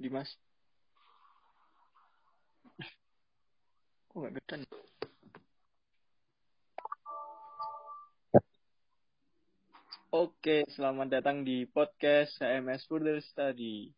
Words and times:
Dimas. 0.00 0.32
Kok 4.08 4.16
nggak 4.16 4.32
kelihatan? 4.32 4.60
Oke, 10.10 10.64
selamat 10.72 11.20
datang 11.20 11.44
di 11.44 11.68
podcast 11.68 12.40
HMS 12.40 12.88
Further 12.88 13.20
Study. 13.20 13.92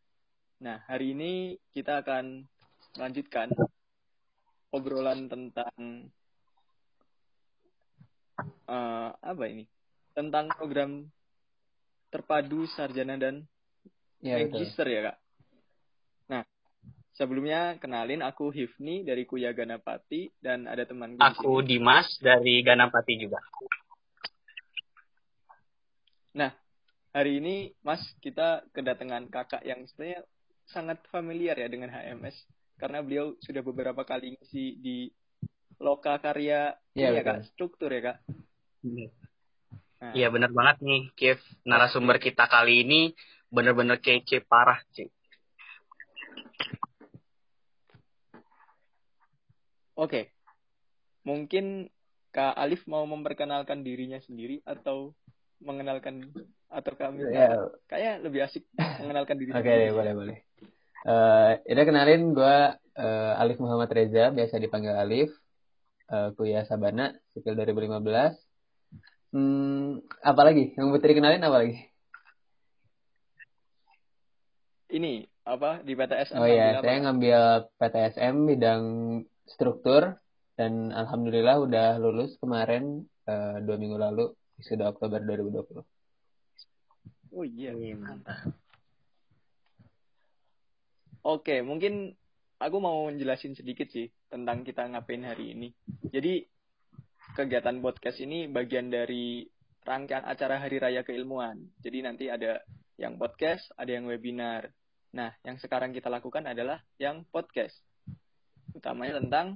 Nah, 0.67 0.83
hari 0.91 1.15
ini 1.15 1.55
kita 1.71 2.03
akan 2.03 2.51
lanjutkan 2.99 3.55
obrolan 4.75 5.31
tentang 5.31 6.11
uh, 8.67 9.15
apa 9.23 9.45
ini? 9.47 9.71
Tentang 10.19 10.51
program 10.51 11.07
terpadu 12.11 12.67
sarjana 12.75 13.15
dan 13.15 13.47
Ya, 14.23 14.39
magister 14.39 14.87
ya, 14.87 15.11
Kak. 15.11 15.22
Sebelumnya 17.23 17.79
kenalin 17.79 18.19
aku 18.19 18.51
Hifni 18.51 19.07
dari 19.07 19.23
Kuya 19.23 19.55
Ganapati 19.55 20.27
dan 20.43 20.67
ada 20.67 20.83
teman 20.83 21.15
gue 21.15 21.23
Aku 21.23 21.63
sini. 21.63 21.79
Dimas 21.79 22.11
dari 22.19 22.67
Ganapati 22.67 23.15
juga. 23.15 23.39
Nah, 26.35 26.51
hari 27.15 27.39
ini 27.39 27.71
Mas 27.87 28.03
kita 28.19 28.67
kedatangan 28.75 29.31
kakak 29.31 29.63
yang 29.63 29.87
sebenarnya 29.87 30.27
sangat 30.67 30.99
familiar 31.15 31.55
ya 31.55 31.71
dengan 31.71 31.95
HMS 31.95 32.35
karena 32.83 32.99
beliau 33.07 33.39
sudah 33.39 33.63
beberapa 33.63 34.03
kali 34.03 34.35
ngisi 34.35 34.83
di 34.83 35.07
loka 35.79 36.19
karya 36.19 36.75
Iya, 36.99 37.15
ya 37.15 37.23
betul. 37.23 37.27
kak 37.31 37.39
struktur 37.55 37.91
ya 37.95 38.03
kak. 38.03 38.19
Nah, 38.83 40.11
Iya 40.11 40.27
bener 40.27 40.51
banget 40.51 40.83
nih, 40.83 41.03
Kif. 41.15 41.39
Narasumber 41.63 42.19
kita 42.19 42.51
kali 42.51 42.83
ini 42.83 43.15
bener-bener 43.47 44.03
kece 44.03 44.43
parah, 44.43 44.83
Cik. 44.91 45.23
Oke, 50.03 50.35
mungkin 51.23 51.87
Kak 52.35 52.59
Alif 52.59 52.83
mau 52.91 53.07
memperkenalkan 53.07 53.87
dirinya 53.87 54.19
sendiri 54.19 54.59
atau 54.67 55.15
mengenalkan 55.63 56.27
atau 56.67 56.93
kami 56.99 57.23
Ya, 57.31 57.71
kayak 57.87 58.27
lebih 58.27 58.51
asik 58.51 58.67
mengenalkan 58.75 59.39
diri 59.39 59.55
Oke, 59.55 59.63
sendiri. 59.63 59.95
boleh 59.95 60.13
boleh. 60.19 60.39
Eh, 61.07 61.51
udah 61.71 61.85
kenalin 61.87 62.35
gue 62.35 62.57
Alif 63.39 63.63
Muhammad 63.63 63.95
Reza, 63.95 64.35
biasa 64.35 64.59
dipanggil 64.59 64.91
Alif. 64.91 65.31
Eh, 66.11 66.29
kuliah 66.35 66.67
Sabana, 66.67 67.15
sipil 67.31 67.55
2015. 67.55 68.35
Hmm, 69.31 70.03
apa 70.19 70.43
lagi? 70.43 70.75
Yang 70.75 70.87
butuh 70.99 71.09
dikenalin 71.15 71.47
apa 71.47 71.57
lagi? 71.63 71.79
Ini 74.93 75.25
apa 75.47 75.81
di 75.87 75.95
PTS 75.95 76.37
Oh 76.37 76.45
iya, 76.45 76.83
saya 76.83 77.01
ngambil 77.01 77.71
PTSM 77.81 78.35
bidang 78.45 78.83
struktur 79.55 80.17
dan 80.57 80.93
alhamdulillah 80.93 81.63
udah 81.65 81.89
lulus 82.01 82.37
kemarin 82.41 83.05
eh, 83.29 83.57
dua 83.65 83.77
minggu 83.81 83.97
lalu, 83.97 84.33
sudah 84.61 84.93
Oktober 84.93 85.21
2020. 85.25 85.83
Oh 87.33 87.45
iya. 87.49 87.73
Iya, 87.73 87.97
mantap. 87.97 88.53
Oke, 91.23 91.63
mungkin 91.63 92.13
aku 92.59 92.77
mau 92.83 93.07
jelasin 93.15 93.55
sedikit 93.55 93.89
sih 93.89 94.11
tentang 94.27 94.67
kita 94.67 94.85
ngapain 94.91 95.23
hari 95.23 95.55
ini. 95.55 95.69
Jadi 96.11 96.43
kegiatan 97.33 97.79
podcast 97.81 98.19
ini 98.21 98.51
bagian 98.51 98.91
dari 98.93 99.47
rangkaian 99.83 100.27
acara 100.27 100.59
Hari 100.61 100.77
Raya 100.83 101.03
Keilmuan. 101.03 101.59
Jadi 101.81 101.99
nanti 102.03 102.25
ada 102.29 102.59
yang 103.01 103.17
podcast, 103.17 103.71
ada 103.79 103.91
yang 103.91 104.07
webinar. 104.07 104.71
Nah, 105.15 105.33
yang 105.47 105.57
sekarang 105.59 105.95
kita 105.95 106.11
lakukan 106.11 106.47
adalah 106.47 106.83
yang 106.99 107.25
podcast. 107.31 107.79
Utamanya 108.73 109.21
tentang 109.21 109.47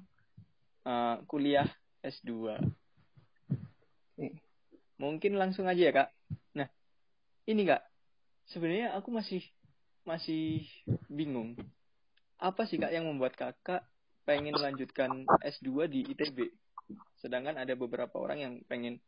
eh, 0.87 1.17
kuliah 1.29 1.69
S2. 2.05 2.61
Mungkin 4.97 5.33
langsung 5.37 5.69
aja 5.69 5.83
ya, 5.83 5.93
Kak. 5.93 6.09
Nah, 6.57 6.69
ini 7.45 7.63
Kak. 7.69 7.83
Sebenarnya 8.49 8.95
aku 8.95 9.11
masih 9.13 9.43
masih 10.07 10.65
bingung. 11.11 11.59
Apa 12.39 12.65
sih 12.65 12.79
Kak 12.79 12.95
yang 12.95 13.05
membuat 13.11 13.35
Kakak 13.35 13.85
pengen 14.25 14.55
melanjutkan 14.55 15.27
S2 15.43 15.91
di 15.91 16.07
ITB? 16.07 16.53
Sedangkan 17.19 17.59
ada 17.59 17.75
beberapa 17.75 18.17
orang 18.23 18.39
yang 18.39 18.55
pengen 18.71 19.03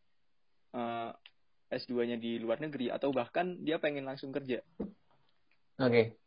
eh, 0.74 1.10
S2-nya 1.68 2.16
di 2.16 2.40
luar 2.40 2.58
negeri 2.64 2.88
atau 2.88 3.12
bahkan 3.12 3.60
dia 3.60 3.76
pengen 3.76 4.08
langsung 4.08 4.32
kerja. 4.32 4.64
Oke, 5.78 6.18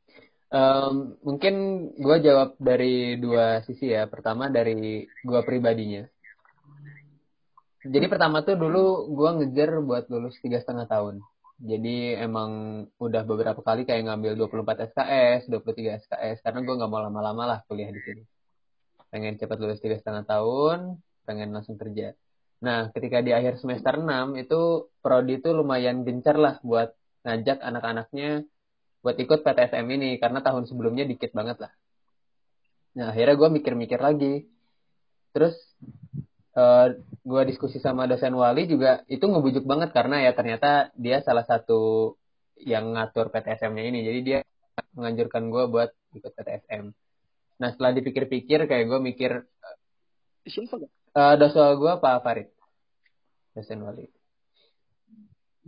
Em, 0.52 1.16
mungkin 1.24 1.56
gue 1.96 2.18
jawab 2.20 2.60
dari 2.60 3.16
dua 3.16 3.64
sisi 3.64 3.88
ya. 3.88 4.04
Pertama 4.12 4.52
dari 4.52 5.08
gue 5.08 5.42
pribadinya. 5.48 6.04
Jadi 7.82 8.06
pertama 8.12 8.44
tuh 8.44 8.60
dulu 8.60 9.10
gue 9.16 9.30
ngejar 9.42 9.80
buat 9.80 10.12
lulus 10.12 10.36
tiga 10.44 10.60
setengah 10.60 10.86
tahun. 10.92 11.24
Jadi 11.62 12.20
emang 12.20 12.84
udah 13.00 13.24
beberapa 13.24 13.62
kali 13.64 13.88
kayak 13.88 14.12
ngambil 14.12 14.34
24 14.50 14.92
SKS, 14.92 15.42
23 15.48 16.02
SKS, 16.04 16.38
karena 16.42 16.60
gue 16.66 16.74
nggak 16.74 16.92
mau 16.92 17.02
lama-lama 17.02 17.44
lah 17.48 17.60
kuliah 17.70 17.94
di 17.94 18.02
sini. 18.02 18.24
Pengen 19.14 19.38
cepat 19.38 19.58
lulus 19.62 19.80
tiga 19.80 19.96
setengah 19.98 20.26
tahun, 20.26 21.00
pengen 21.24 21.54
langsung 21.54 21.78
kerja. 21.78 22.18
Nah, 22.62 22.90
ketika 22.94 23.22
di 23.22 23.34
akhir 23.34 23.62
semester 23.62 23.98
6 23.98 24.42
itu 24.42 24.90
prodi 25.02 25.42
itu 25.42 25.50
lumayan 25.54 26.02
gencar 26.06 26.38
lah 26.38 26.58
buat 26.62 26.94
ngajak 27.26 27.62
anak-anaknya 27.62 28.46
buat 29.02 29.18
ikut 29.18 29.42
PTSM 29.42 29.86
ini 29.98 30.22
karena 30.22 30.46
tahun 30.46 30.70
sebelumnya 30.70 31.10
dikit 31.10 31.34
banget 31.34 31.58
lah. 31.58 31.74
Nah 32.98 33.10
akhirnya 33.14 33.36
gue 33.38 33.50
mikir-mikir 33.62 34.00
lagi. 34.02 34.46
Terus 35.34 35.58
eh 36.52 36.88
gue 37.02 37.42
diskusi 37.50 37.80
sama 37.80 38.06
dosen 38.06 38.36
wali 38.38 38.68
juga 38.70 39.02
itu 39.10 39.24
ngebujuk 39.24 39.64
banget 39.66 39.96
karena 39.96 40.22
ya 40.26 40.32
ternyata 40.38 40.92
dia 41.00 41.24
salah 41.26 41.48
satu 41.48 42.14
yang 42.62 42.94
ngatur 42.94 43.34
PTSM-nya 43.34 43.84
ini. 43.90 44.00
Jadi 44.06 44.20
dia 44.22 44.40
menganjurkan 44.94 45.50
gue 45.50 45.64
buat 45.66 45.90
ikut 46.14 46.32
PTSM. 46.38 46.94
Nah 47.62 47.68
setelah 47.74 47.92
dipikir-pikir 47.98 48.70
kayak 48.70 48.86
gue 48.86 49.00
mikir 49.02 49.32
Siapa 50.42 50.82
Kak? 50.82 50.90
eh 50.90 51.36
dosen 51.38 51.78
gue 51.78 51.94
Pak 52.02 52.18
Farid, 52.26 52.50
dosen 53.54 53.80
wali. 53.86 54.10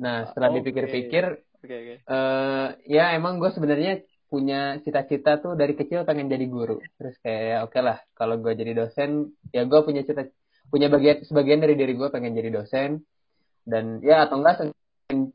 Nah 0.02 0.26
setelah 0.30 0.50
dipikir-pikir 0.58 1.53
Oke, 1.64 1.76
oke. 1.80 1.96
eh 2.04 2.68
ya 2.92 3.16
emang 3.16 3.40
gue 3.40 3.48
sebenarnya 3.56 4.04
punya 4.28 4.84
cita-cita 4.84 5.40
tuh 5.40 5.56
dari 5.56 5.80
kecil 5.80 6.04
pengen 6.04 6.28
jadi 6.28 6.44
guru. 6.52 6.76
Terus 7.00 7.16
kayak 7.24 7.42
ya 7.48 7.58
oke 7.64 7.80
lah 7.80 7.98
kalau 8.20 8.36
gue 8.44 8.52
jadi 8.52 8.76
dosen 8.76 9.32
ya 9.56 9.64
gue 9.64 9.80
punya 9.88 10.04
cita 10.04 10.28
punya 10.68 10.92
bagian 10.92 11.24
sebagian 11.24 11.64
dari 11.64 11.80
diri 11.80 11.96
gue 11.96 12.10
pengen 12.12 12.36
jadi 12.36 12.50
dosen 12.52 13.08
dan 13.64 14.04
ya 14.04 14.28
atau 14.28 14.44
enggak 14.44 14.76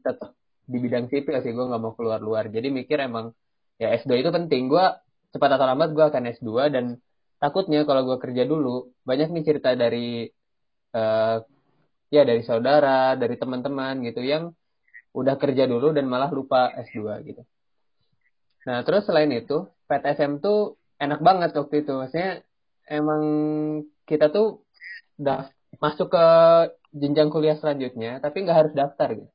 tetap 0.05 0.37
di 0.69 0.77
bidang 0.84 1.09
sipil 1.09 1.41
sih 1.41 1.53
gue 1.56 1.65
nggak 1.65 1.81
mau 1.81 1.97
keluar 1.97 2.21
luar. 2.21 2.53
Jadi 2.53 2.69
mikir 2.69 3.00
emang 3.00 3.33
ya 3.81 3.97
S2 3.97 4.21
itu 4.21 4.28
penting. 4.28 4.69
Gue 4.69 4.84
cepat 5.33 5.56
atau 5.56 5.65
lambat 5.65 5.97
gue 5.97 6.05
akan 6.12 6.22
S2 6.28 6.50
dan 6.69 6.84
takutnya 7.41 7.89
kalau 7.89 8.05
gue 8.05 8.19
kerja 8.21 8.45
dulu 8.45 8.93
banyak 9.09 9.33
nih 9.33 9.45
cerita 9.49 9.72
dari 9.72 10.28
eh 10.93 11.37
ya 12.12 12.22
dari 12.28 12.43
saudara, 12.45 13.16
dari 13.16 13.37
teman-teman 13.41 14.05
gitu 14.05 14.21
yang 14.21 14.53
udah 15.18 15.34
kerja 15.34 15.66
dulu 15.66 15.90
dan 15.90 16.06
malah 16.06 16.30
lupa 16.30 16.70
S2 16.78 17.26
gitu. 17.26 17.42
Nah, 18.68 18.86
terus 18.86 19.02
selain 19.08 19.30
itu, 19.34 19.66
PTSM 19.90 20.38
tuh 20.38 20.78
enak 21.02 21.20
banget 21.24 21.50
waktu 21.58 21.82
itu. 21.82 21.92
Maksudnya 21.96 22.44
emang 22.86 23.22
kita 24.06 24.30
tuh 24.30 24.62
udah 25.18 25.50
masuk 25.82 26.14
ke 26.14 26.26
jenjang 26.94 27.28
kuliah 27.34 27.59
selanjutnya, 27.59 28.22
tapi 28.22 28.47
nggak 28.47 28.59
harus 28.59 28.72
daftar 28.76 29.09
gitu. 29.18 29.30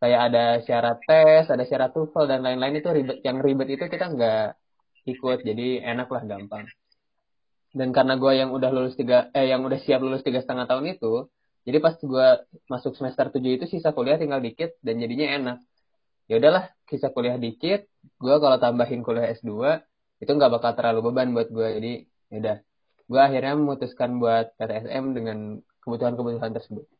Kayak 0.00 0.20
ada 0.32 0.44
syarat 0.64 0.98
tes, 1.04 1.44
ada 1.52 1.64
syarat 1.68 1.92
TOEFL 1.92 2.24
dan 2.24 2.40
lain-lain 2.40 2.80
itu 2.80 2.88
ribet. 2.88 3.20
Yang 3.20 3.36
ribet 3.44 3.68
itu 3.76 3.84
kita 3.84 4.06
nggak 4.08 4.46
ikut, 5.12 5.38
jadi 5.44 5.84
enak 5.92 6.08
lah 6.08 6.22
gampang. 6.24 6.64
Dan 7.70 7.92
karena 7.92 8.16
gue 8.16 8.32
yang 8.34 8.50
udah 8.50 8.70
lulus 8.72 8.96
tiga, 8.96 9.28
eh 9.36 9.46
yang 9.52 9.60
udah 9.62 9.78
siap 9.78 10.00
lulus 10.00 10.24
tiga 10.24 10.40
setengah 10.40 10.66
tahun 10.66 10.96
itu, 10.96 11.28
jadi 11.70 11.78
pas 11.78 11.94
gue 11.94 12.28
masuk 12.66 12.98
semester 12.98 13.30
7 13.30 13.38
itu 13.46 13.64
sisa 13.70 13.94
kuliah 13.94 14.18
tinggal 14.18 14.42
dikit 14.42 14.74
dan 14.82 14.98
jadinya 14.98 15.26
enak. 15.38 15.58
Ya 16.26 16.42
udahlah, 16.42 16.74
sisa 16.90 17.14
kuliah 17.14 17.38
dikit, 17.38 17.86
gue 18.18 18.34
kalau 18.42 18.58
tambahin 18.58 19.06
kuliah 19.06 19.30
S2 19.30 19.78
itu 20.18 20.30
nggak 20.34 20.50
bakal 20.50 20.74
terlalu 20.74 21.10
beban 21.10 21.30
buat 21.30 21.46
gue. 21.46 21.68
Jadi 21.78 21.92
ya 22.34 22.36
udah, 22.42 22.56
gue 23.06 23.20
akhirnya 23.22 23.54
memutuskan 23.54 24.18
buat 24.18 24.50
PTSM 24.58 25.04
dengan 25.14 25.38
kebutuhan-kebutuhan 25.86 26.50
tersebut. 26.50 26.90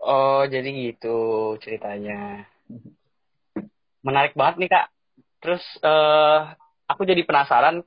Oh, 0.00 0.44
jadi 0.48 0.68
gitu 0.68 1.16
ceritanya. 1.60 2.48
Menarik 4.00 4.32
banget 4.32 4.64
nih, 4.64 4.70
Kak. 4.72 4.86
Terus 5.44 5.64
eh 5.84 6.40
aku 6.88 7.08
jadi 7.08 7.24
penasaran 7.24 7.84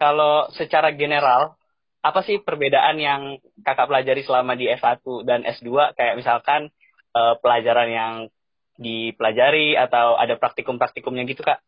kalau 0.00 0.48
secara 0.56 0.96
general 0.96 1.60
apa 2.00 2.24
sih 2.24 2.40
perbedaan 2.40 2.96
yang 2.96 3.22
Kakak 3.60 3.92
pelajari 3.92 4.24
selama 4.24 4.56
di 4.56 4.72
S1 4.72 5.04
dan 5.28 5.44
S2 5.44 5.92
kayak 5.92 6.16
misalkan 6.16 6.72
eh, 7.12 7.34
pelajaran 7.44 7.88
yang 7.92 8.14
dipelajari 8.80 9.76
atau 9.76 10.16
ada 10.16 10.40
praktikum-praktikumnya 10.40 11.28
gitu 11.28 11.44
kak? 11.44 11.60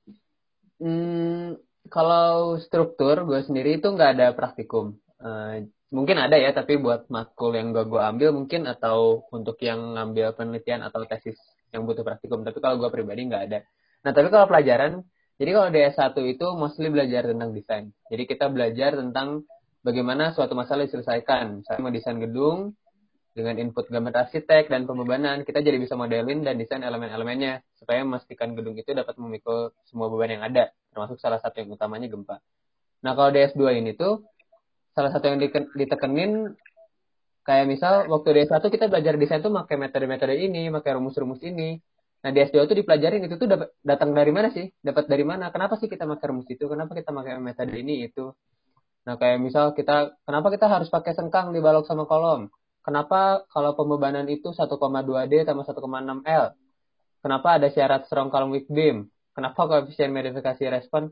Hmm, 0.80 1.60
kalau 1.92 2.56
struktur 2.56 3.28
gue 3.28 3.44
sendiri 3.44 3.76
itu 3.76 3.92
nggak 3.92 4.16
ada 4.16 4.26
praktikum. 4.32 4.96
Uh, 5.20 5.68
mungkin 5.92 6.18
ada 6.18 6.40
ya, 6.40 6.56
tapi 6.56 6.80
buat 6.80 7.06
matkul 7.12 7.52
yang 7.52 7.76
gue 7.76 7.84
gue 7.84 8.00
ambil 8.00 8.32
mungkin 8.32 8.64
atau 8.64 9.28
untuk 9.28 9.60
yang 9.60 9.94
ngambil 9.94 10.32
penelitian 10.34 10.80
atau 10.82 11.04
tesis 11.04 11.36
yang 11.70 11.84
butuh 11.84 12.02
praktikum. 12.02 12.42
Tapi 12.42 12.58
kalau 12.58 12.80
gue 12.80 12.88
pribadi 12.88 13.28
nggak 13.28 13.44
ada. 13.52 13.58
Nah, 14.02 14.10
tapi 14.16 14.32
kalau 14.32 14.48
pelajaran, 14.48 15.04
jadi 15.42 15.50
kalau 15.58 15.68
di 15.74 15.80
S1 15.82 16.14
itu 16.38 16.46
mostly 16.54 16.86
belajar 16.86 17.26
tentang 17.26 17.50
desain. 17.50 17.90
Jadi 18.06 18.30
kita 18.30 18.46
belajar 18.46 18.94
tentang 18.94 19.42
bagaimana 19.82 20.30
suatu 20.30 20.54
masalah 20.54 20.86
diselesaikan. 20.86 21.66
Misalnya 21.66 21.90
desain 21.90 22.22
gedung, 22.22 22.78
dengan 23.32 23.56
input 23.58 23.88
gambar 23.88 24.28
arsitek 24.28 24.68
dan 24.68 24.84
pembebanan, 24.84 25.42
kita 25.42 25.64
jadi 25.64 25.80
bisa 25.80 25.96
modelin 25.96 26.44
dan 26.44 26.60
desain 26.60 26.84
elemen-elemennya 26.84 27.64
supaya 27.80 28.04
memastikan 28.04 28.52
gedung 28.52 28.76
itu 28.76 28.92
dapat 28.92 29.16
memikul 29.16 29.72
semua 29.88 30.12
beban 30.12 30.36
yang 30.36 30.44
ada, 30.44 30.70
termasuk 30.92 31.16
salah 31.16 31.40
satu 31.40 31.64
yang 31.64 31.72
utamanya 31.72 32.12
gempa. 32.12 32.38
Nah, 33.02 33.12
kalau 33.16 33.34
DS2 33.34 33.82
ini 33.82 33.96
tuh 33.96 34.22
salah 34.94 35.10
satu 35.10 35.32
yang 35.32 35.40
ditekenin 35.74 36.54
kayak 37.42 37.66
misal 37.66 38.06
waktu 38.06 38.46
DS1 38.46 38.62
kita 38.68 38.86
belajar 38.92 39.16
desain 39.18 39.42
tuh 39.42 39.50
pakai 39.50 39.80
metode-metode 39.80 40.36
ini, 40.36 40.68
pakai 40.70 41.00
rumus-rumus 41.00 41.40
ini. 41.42 41.80
Nah, 42.22 42.30
di 42.30 42.38
S2 42.38 42.70
itu 42.70 42.74
dipelajarin 42.78 43.26
itu 43.26 43.34
tuh 43.34 43.48
datang 43.82 44.14
dari 44.14 44.30
mana 44.30 44.54
sih? 44.54 44.70
Dapat 44.78 45.10
dari 45.10 45.26
mana? 45.26 45.50
Kenapa 45.50 45.74
sih 45.74 45.90
kita 45.90 46.06
pakai 46.06 46.26
rumus 46.30 46.46
itu? 46.46 46.64
Kenapa 46.70 46.94
kita 46.94 47.10
pakai 47.10 47.42
metode 47.42 47.74
ini 47.74 48.06
itu? 48.06 48.30
Nah, 49.02 49.18
kayak 49.18 49.42
misal 49.42 49.74
kita 49.74 50.14
kenapa 50.22 50.54
kita 50.54 50.70
harus 50.70 50.86
pakai 50.86 51.18
sengkang 51.18 51.50
di 51.50 51.58
balok 51.58 51.82
sama 51.90 52.06
kolom? 52.06 52.46
Kenapa 52.86 53.42
kalau 53.50 53.74
pembebanan 53.74 54.26
itu 54.30 54.54
1,2D 54.54 55.34
sama 55.46 55.62
1,6 55.66 56.22
L? 56.26 56.44
Kenapa 57.22 57.48
ada 57.58 57.68
syarat 57.70 58.06
strong 58.06 58.30
column 58.30 58.54
weak 58.54 58.66
beam? 58.70 59.10
Kenapa 59.34 59.70
koefisien 59.70 60.10
modifikasi 60.10 60.62
respon 60.70 61.10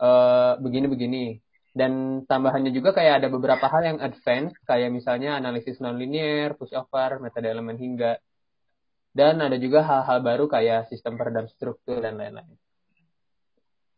uh, 0.00 0.56
begini-begini? 0.60 1.40
Dan 1.74 2.22
tambahannya 2.24 2.70
juga 2.70 2.94
kayak 2.96 3.24
ada 3.24 3.28
beberapa 3.28 3.66
hal 3.66 3.82
yang 3.82 3.98
advance, 4.00 4.54
kayak 4.64 4.94
misalnya 4.94 5.36
analisis 5.36 5.82
nonlinear, 5.82 6.56
pushover, 6.56 7.18
metode 7.20 7.50
elemen 7.50 7.76
hingga. 7.76 8.16
Dan 9.14 9.38
ada 9.38 9.54
juga 9.62 9.86
hal-hal 9.86 10.26
baru 10.26 10.50
kayak 10.50 10.90
sistem 10.90 11.14
peredam 11.14 11.46
struktur 11.46 12.02
dan 12.02 12.18
lain-lain. 12.18 12.58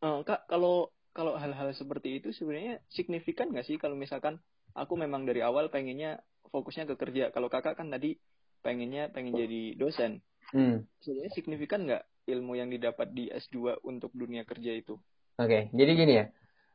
Uh, 0.04 0.20
Kak, 0.20 0.44
kalau 0.44 0.92
kalau 1.16 1.40
hal-hal 1.40 1.72
seperti 1.72 2.20
itu 2.20 2.36
sebenarnya 2.36 2.84
signifikan 2.92 3.48
nggak 3.48 3.64
sih 3.64 3.80
kalau 3.80 3.96
misalkan 3.96 4.36
aku 4.76 4.92
memang 5.00 5.24
dari 5.24 5.40
awal 5.40 5.72
pengennya 5.72 6.20
fokusnya 6.52 6.84
ke 6.92 6.94
kerja. 7.00 7.32
Kalau 7.32 7.48
kakak 7.48 7.80
kan 7.80 7.88
tadi 7.88 8.20
pengennya 8.60 9.08
pengen 9.08 9.32
jadi 9.32 9.80
dosen. 9.80 10.20
Hmm. 10.52 10.84
Sebenarnya 11.00 11.32
signifikan 11.32 11.88
nggak 11.88 12.04
ilmu 12.28 12.52
yang 12.60 12.68
didapat 12.68 13.08
di 13.16 13.32
S2 13.32 13.80
untuk 13.88 14.12
dunia 14.12 14.44
kerja 14.44 14.76
itu? 14.76 15.00
Oke, 15.40 15.48
okay, 15.48 15.62
jadi 15.72 15.90
gini 15.96 16.14
ya. 16.20 16.26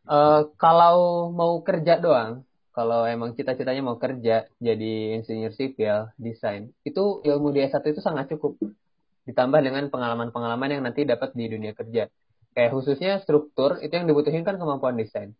Uh, 0.09 0.49
kalau 0.57 1.29
mau 1.29 1.61
kerja 1.61 2.01
doang, 2.01 2.41
kalau 2.71 3.03
emang 3.03 3.35
cita-citanya 3.35 3.83
mau 3.83 3.99
kerja 3.99 4.47
jadi 4.57 5.19
insinyur 5.19 5.51
sipil, 5.51 6.11
desain, 6.15 6.71
itu 6.87 7.19
ilmu 7.23 7.51
di 7.51 7.67
S1 7.67 7.83
itu 7.91 7.99
sangat 7.99 8.31
cukup. 8.31 8.55
Ditambah 9.27 9.59
dengan 9.59 9.85
pengalaman-pengalaman 9.91 10.79
yang 10.79 10.81
nanti 10.87 11.03
dapat 11.03 11.35
di 11.35 11.45
dunia 11.51 11.75
kerja. 11.75 12.07
Kayak 12.51 12.71
khususnya 12.71 13.19
struktur, 13.19 13.79
itu 13.83 13.91
yang 13.91 14.07
dibutuhin 14.07 14.47
kan 14.47 14.55
kemampuan 14.55 14.95
desain. 14.95 15.35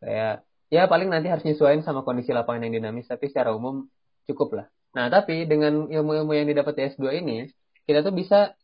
Kayak 0.00 0.46
ya 0.70 0.90
paling 0.90 1.08
nanti 1.10 1.30
harus 1.30 1.46
nyesuaiin 1.46 1.86
sama 1.86 2.02
kondisi 2.02 2.34
lapangan 2.34 2.66
yang 2.66 2.82
dinamis 2.82 3.06
tapi 3.06 3.30
secara 3.30 3.54
umum 3.54 3.86
cukup 4.26 4.62
lah 4.62 4.66
nah 4.96 5.06
tapi 5.12 5.46
dengan 5.46 5.86
ilmu-ilmu 5.86 6.32
yang 6.34 6.46
didapat 6.48 6.72
di 6.74 6.82
S2 6.96 7.22
ini 7.22 7.46
kita 7.86 8.02
tuh 8.02 8.14
bisa 8.16 8.56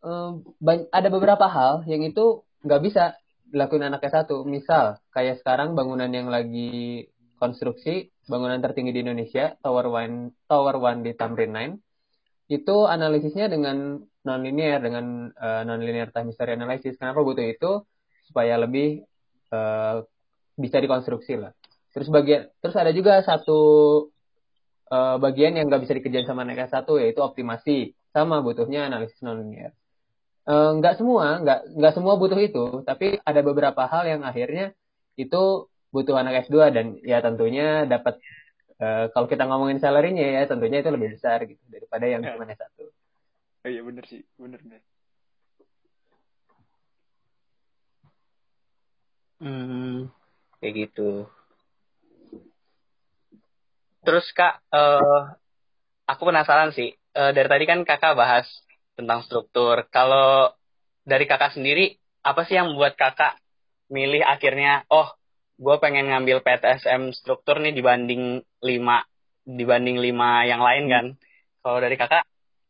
um, 0.00 0.40
ada 0.88 1.08
beberapa 1.12 1.44
hal 1.44 1.84
yang 1.84 2.00
itu 2.06 2.40
nggak 2.64 2.80
bisa 2.80 3.18
dilakuin 3.52 3.84
anak 3.84 4.00
S1 4.08 4.32
misal 4.48 4.96
kayak 5.12 5.44
sekarang 5.44 5.76
bangunan 5.76 6.08
yang 6.08 6.32
lagi 6.32 7.06
konstruksi 7.36 8.08
bangunan 8.24 8.64
tertinggi 8.64 8.96
di 8.96 9.00
Indonesia 9.04 9.52
Tower 9.60 9.92
One 9.92 10.32
Tower 10.48 10.80
One 10.80 11.04
di 11.04 11.12
Tamrin 11.12 11.52
9 11.52 12.56
itu 12.56 12.76
analisisnya 12.88 13.52
dengan 13.52 14.00
nonlinear 14.24 14.80
dengan 14.80 15.30
uh, 15.32 15.62
nonlinear 15.68 16.10
time 16.10 16.32
history 16.32 16.56
analysis 16.56 16.96
kenapa 16.96 17.20
butuh 17.20 17.44
itu 17.44 17.84
supaya 18.28 18.56
lebih 18.56 19.04
uh, 19.50 20.04
bisa 20.56 20.78
dikonstruksi 20.78 21.40
lah. 21.40 21.52
Terus 21.92 22.08
bagian 22.08 22.48
terus 22.60 22.76
ada 22.76 22.92
juga 22.92 23.20
satu 23.20 23.60
uh, 24.88 25.16
bagian 25.20 25.58
yang 25.58 25.68
nggak 25.68 25.82
bisa 25.84 25.96
dikerjain 25.96 26.28
sama 26.28 26.44
anak 26.46 26.70
satu 26.70 26.96
yaitu 27.00 27.20
optimasi 27.20 27.96
sama 28.12 28.40
butuhnya 28.40 28.88
analisis 28.88 29.20
nonlinear. 29.20 29.72
Uh, 30.42 30.74
nggak 30.82 30.98
semua 30.98 31.38
nggak 31.38 31.60
nggak 31.78 31.94
semua 31.94 32.18
butuh 32.18 32.40
itu 32.42 32.82
tapi 32.82 33.14
ada 33.22 33.40
beberapa 33.46 33.86
hal 33.86 34.10
yang 34.10 34.22
akhirnya 34.26 34.74
itu 35.14 35.70
butuh 35.94 36.18
anak 36.18 36.50
S2 36.50 36.74
dan 36.74 36.98
ya 37.06 37.22
tentunya 37.22 37.86
dapat 37.86 38.18
uh, 38.82 39.06
kalau 39.14 39.30
kita 39.30 39.46
ngomongin 39.46 39.78
salary-nya 39.78 40.42
ya 40.42 40.42
tentunya 40.50 40.82
itu 40.82 40.90
lebih 40.90 41.14
besar 41.14 41.46
gitu 41.46 41.62
daripada 41.70 42.10
yang 42.10 42.26
ya. 42.26 42.34
cuma 42.34 42.50
S1. 42.50 42.66
Oh 43.62 43.70
iya 43.70 43.86
bener 43.86 44.02
sih, 44.10 44.26
bener 44.34 44.58
bener. 44.66 44.82
Hmm, 49.38 50.10
kayak 50.58 50.74
gitu 50.74 51.26
terus 54.02 54.26
kak 54.34 54.58
uh, 54.74 55.34
aku 56.06 56.22
penasaran 56.26 56.74
sih 56.74 56.94
uh, 57.14 57.30
dari 57.30 57.46
tadi 57.46 57.64
kan 57.66 57.86
kakak 57.86 58.18
bahas 58.18 58.46
tentang 58.98 59.24
struktur. 59.26 59.88
Kalau 59.88 60.52
dari 61.02 61.24
kakak 61.26 61.56
sendiri 61.56 61.98
apa 62.22 62.46
sih 62.46 62.54
yang 62.54 62.72
membuat 62.72 62.94
kakak 62.94 63.38
milih 63.90 64.22
akhirnya 64.22 64.86
oh 64.88 65.10
gue 65.58 65.76
pengen 65.82 66.08
ngambil 66.08 66.40
PTSM 66.42 67.12
struktur 67.12 67.60
nih 67.60 67.74
dibanding 67.76 68.40
lima 68.64 69.04
dibanding 69.42 69.98
lima 69.98 70.46
yang 70.46 70.62
lain 70.62 70.84
kan? 70.88 71.06
Kalau 71.62 71.78
dari 71.78 71.96
kakak 71.98 72.24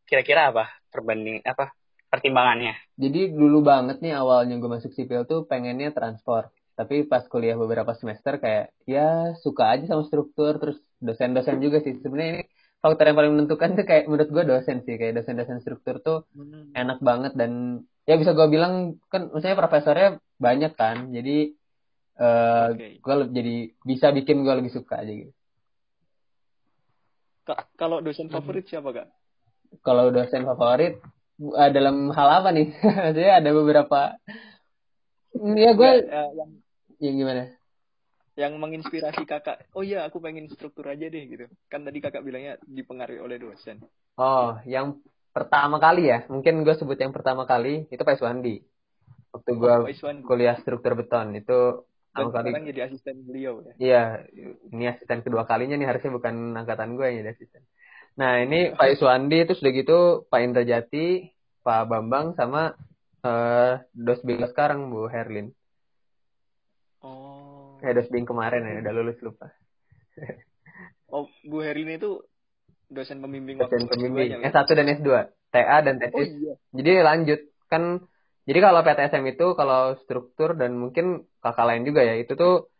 kira-kira 0.08 0.52
apa 0.52 0.68
perbanding 0.92 1.40
apa 1.44 1.72
pertimbangannya? 2.12 2.76
Jadi 3.00 3.32
dulu 3.32 3.64
banget 3.64 4.04
nih 4.04 4.12
awalnya 4.16 4.60
gue 4.60 4.70
masuk 4.70 4.92
sipil 4.92 5.24
tuh 5.24 5.48
pengennya 5.48 5.92
transport. 5.92 6.52
Tapi 6.72 7.04
pas 7.04 7.24
kuliah 7.28 7.56
beberapa 7.56 7.92
semester 7.96 8.40
kayak 8.40 8.72
ya 8.88 9.36
suka 9.40 9.76
aja 9.76 9.92
sama 9.92 10.08
struktur 10.08 10.56
terus 10.56 10.80
dosen-dosen 11.00 11.60
juga 11.60 11.84
sih. 11.84 12.00
Sebenarnya 12.00 12.30
ini 12.40 12.44
faktor 12.82 13.06
yang 13.06 13.18
paling 13.18 13.32
menentukan 13.38 13.78
tuh 13.78 13.86
kayak 13.86 14.10
menurut 14.10 14.28
gue 14.28 14.44
dosen 14.44 14.82
sih 14.82 14.98
kayak 14.98 15.22
dosen-dosen 15.22 15.62
struktur 15.62 16.02
tuh 16.02 16.26
hmm. 16.34 16.74
enak 16.74 16.98
banget 16.98 17.32
dan 17.38 17.82
ya 18.04 18.18
bisa 18.18 18.34
gue 18.34 18.46
bilang 18.50 18.98
kan 19.06 19.30
maksudnya 19.30 19.54
profesornya 19.54 20.08
banyak 20.42 20.74
kan 20.74 21.14
jadi 21.14 21.54
uh, 22.18 22.26
eh, 22.26 22.66
okay. 22.74 22.90
gue 22.98 23.14
jadi 23.30 23.54
bisa 23.86 24.10
bikin 24.10 24.42
gue 24.42 24.54
lebih 24.58 24.74
suka 24.74 24.98
aja 24.98 25.14
gitu 25.14 25.32
kalau 27.74 27.98
dosen 27.98 28.30
hmm. 28.30 28.34
favorit 28.38 28.64
siapa 28.70 28.90
kak? 28.94 29.08
Kalau 29.82 30.14
dosen 30.14 30.46
favorit 30.46 31.02
uh, 31.42 31.70
dalam 31.74 32.14
hal 32.14 32.28
apa 32.42 32.48
nih? 32.54 32.70
Maksudnya 33.02 33.34
ada 33.42 33.50
beberapa. 33.50 34.00
Ya 35.32 35.70
gue 35.74 35.90
ya, 36.06 36.22
yang 36.36 36.50
yang 37.02 37.14
gimana? 37.18 37.42
Yang 38.32 38.52
menginspirasi 38.56 39.28
kakak, 39.28 39.68
oh 39.76 39.84
iya 39.84 40.08
aku 40.08 40.16
pengen 40.16 40.48
struktur 40.48 40.88
aja 40.88 41.04
deh 41.04 41.24
gitu. 41.28 41.44
Kan 41.68 41.84
tadi 41.84 42.00
kakak 42.00 42.24
bilangnya 42.24 42.56
dipengaruhi 42.64 43.20
oleh 43.20 43.36
dosen. 43.36 43.84
Oh, 44.16 44.56
yang 44.64 45.04
pertama 45.36 45.76
kali 45.76 46.08
ya, 46.08 46.24
mungkin 46.32 46.64
gue 46.64 46.72
sebut 46.76 46.96
yang 46.96 47.12
pertama 47.12 47.44
kali 47.44 47.88
itu 47.92 48.00
Pak 48.00 48.16
Iswandi. 48.16 48.64
Waktu 49.32 49.50
gue 49.56 49.74
oh, 49.84 50.16
kuliah 50.28 50.56
struktur 50.60 50.92
beton 50.92 51.36
itu 51.36 51.84
Dan 52.12 52.28
kali. 52.28 52.52
jadi 52.68 52.92
asisten 52.92 53.24
beliau 53.24 53.64
ya? 53.64 53.72
Iya, 53.80 54.04
ini 54.68 54.84
asisten 54.84 55.24
kedua 55.24 55.48
kalinya 55.48 55.80
nih 55.80 55.88
harusnya 55.88 56.12
bukan 56.12 56.52
angkatan 56.52 57.00
gue 57.00 57.04
yang 57.08 57.16
jadi 57.24 57.32
asisten. 57.32 57.64
Nah 58.20 58.44
ini 58.44 58.76
Pak 58.76 58.92
Iswandi 58.92 59.48
itu 59.48 59.56
sudah 59.56 59.72
gitu 59.72 59.98
Pak 60.28 60.40
Indra 60.44 60.68
Jati, 60.68 61.24
Pak 61.64 61.88
Bambang 61.88 62.36
sama 62.36 62.76
uh, 63.24 63.80
dos 63.96 64.20
beliau 64.20 64.44
sekarang 64.52 64.92
Bu 64.92 65.08
Herlin. 65.08 65.48
Oh. 67.00 67.31
Kayak 67.82 68.06
dosbing 68.06 68.24
kemarin 68.24 68.62
ya, 68.62 68.78
udah 68.86 68.92
lulus 68.94 69.18
lupa. 69.18 69.50
oh, 71.10 71.26
Bu 71.42 71.66
Herlin 71.66 71.98
itu 71.98 72.22
dosen 72.86 73.18
pembimbing 73.18 73.58
dosen 73.58 73.88
pembimbing 73.90 74.44
S1 74.44 74.54
ya? 74.54 74.74
dan 74.78 74.86
S2, 75.00 75.10
TA 75.50 75.76
dan 75.82 75.96
tesis. 75.98 76.30
Oh, 76.30 76.38
iya. 76.38 76.54
Jadi 76.70 76.92
lanjut 77.02 77.40
kan 77.66 78.04
jadi 78.44 78.58
kalau 78.58 78.80
PTSM 78.82 79.24
itu 79.32 79.46
kalau 79.54 79.96
struktur 80.02 80.58
dan 80.58 80.74
mungkin 80.74 81.26
kakak 81.38 81.66
lain 81.66 81.82
juga 81.86 82.02
ya, 82.02 82.18
itu 82.18 82.34
tuh 82.34 82.70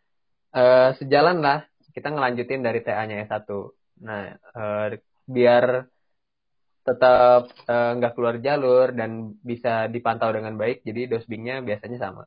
uh, 0.51 0.91
sejalan 0.99 1.39
lah 1.39 1.63
kita 1.95 2.11
ngelanjutin 2.11 2.61
dari 2.63 2.79
TA-nya 2.83 3.23
S1. 3.27 3.47
Nah, 4.03 4.35
uh, 4.55 4.87
biar 5.23 5.87
tetap 6.83 7.47
nggak 7.63 8.11
uh, 8.11 8.15
keluar 8.15 8.35
jalur 8.43 8.91
dan 8.91 9.39
bisa 9.39 9.87
dipantau 9.87 10.35
dengan 10.35 10.59
baik, 10.59 10.83
jadi 10.83 11.07
dosbingnya 11.15 11.63
biasanya 11.63 11.99
sama. 11.99 12.23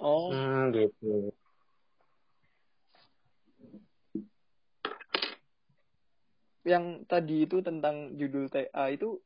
Oh. 0.00 0.34
Hmm, 0.34 0.74
gitu. 0.74 1.30
Yang 6.64 6.84
tadi 7.06 7.36
itu 7.44 7.60
tentang 7.60 8.16
judul 8.16 8.48
TA 8.48 8.88
itu 8.88 9.20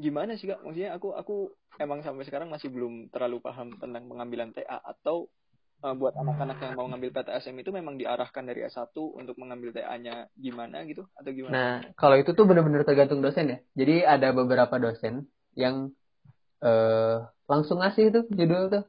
gimana 0.00 0.34
sih 0.40 0.48
kak? 0.48 0.64
Maksudnya 0.64 0.96
aku 0.96 1.12
aku 1.12 1.36
emang 1.76 2.00
sampai 2.00 2.24
sekarang 2.24 2.48
masih 2.48 2.72
belum 2.72 3.12
terlalu 3.12 3.38
paham 3.44 3.76
tentang 3.76 4.08
pengambilan 4.08 4.50
TA 4.56 4.80
atau 4.80 5.28
uh, 5.84 5.94
buat 5.98 6.14
anak-anak 6.16 6.58
yang 6.62 6.72
mau 6.78 6.86
ngambil 6.88 7.10
PTSM 7.20 7.56
itu 7.60 7.70
memang 7.74 7.98
diarahkan 7.98 8.46
dari 8.46 8.64
S1 8.64 8.94
untuk 8.94 9.36
mengambil 9.36 9.74
TA-nya 9.74 10.30
gimana 10.38 10.86
gitu 10.86 11.04
atau 11.12 11.30
gimana? 11.30 11.52
Nah, 11.52 11.74
kalau 11.98 12.16
itu 12.16 12.32
tuh 12.32 12.46
benar-benar 12.46 12.86
tergantung 12.86 13.20
dosen 13.20 13.52
ya. 13.52 13.58
Jadi 13.76 14.06
ada 14.06 14.32
beberapa 14.32 14.78
dosen 14.78 15.28
yang 15.58 15.92
uh, 16.64 17.28
langsung 17.50 17.82
ngasih 17.82 18.14
itu 18.14 18.20
judul 18.32 18.72
tuh. 18.72 18.84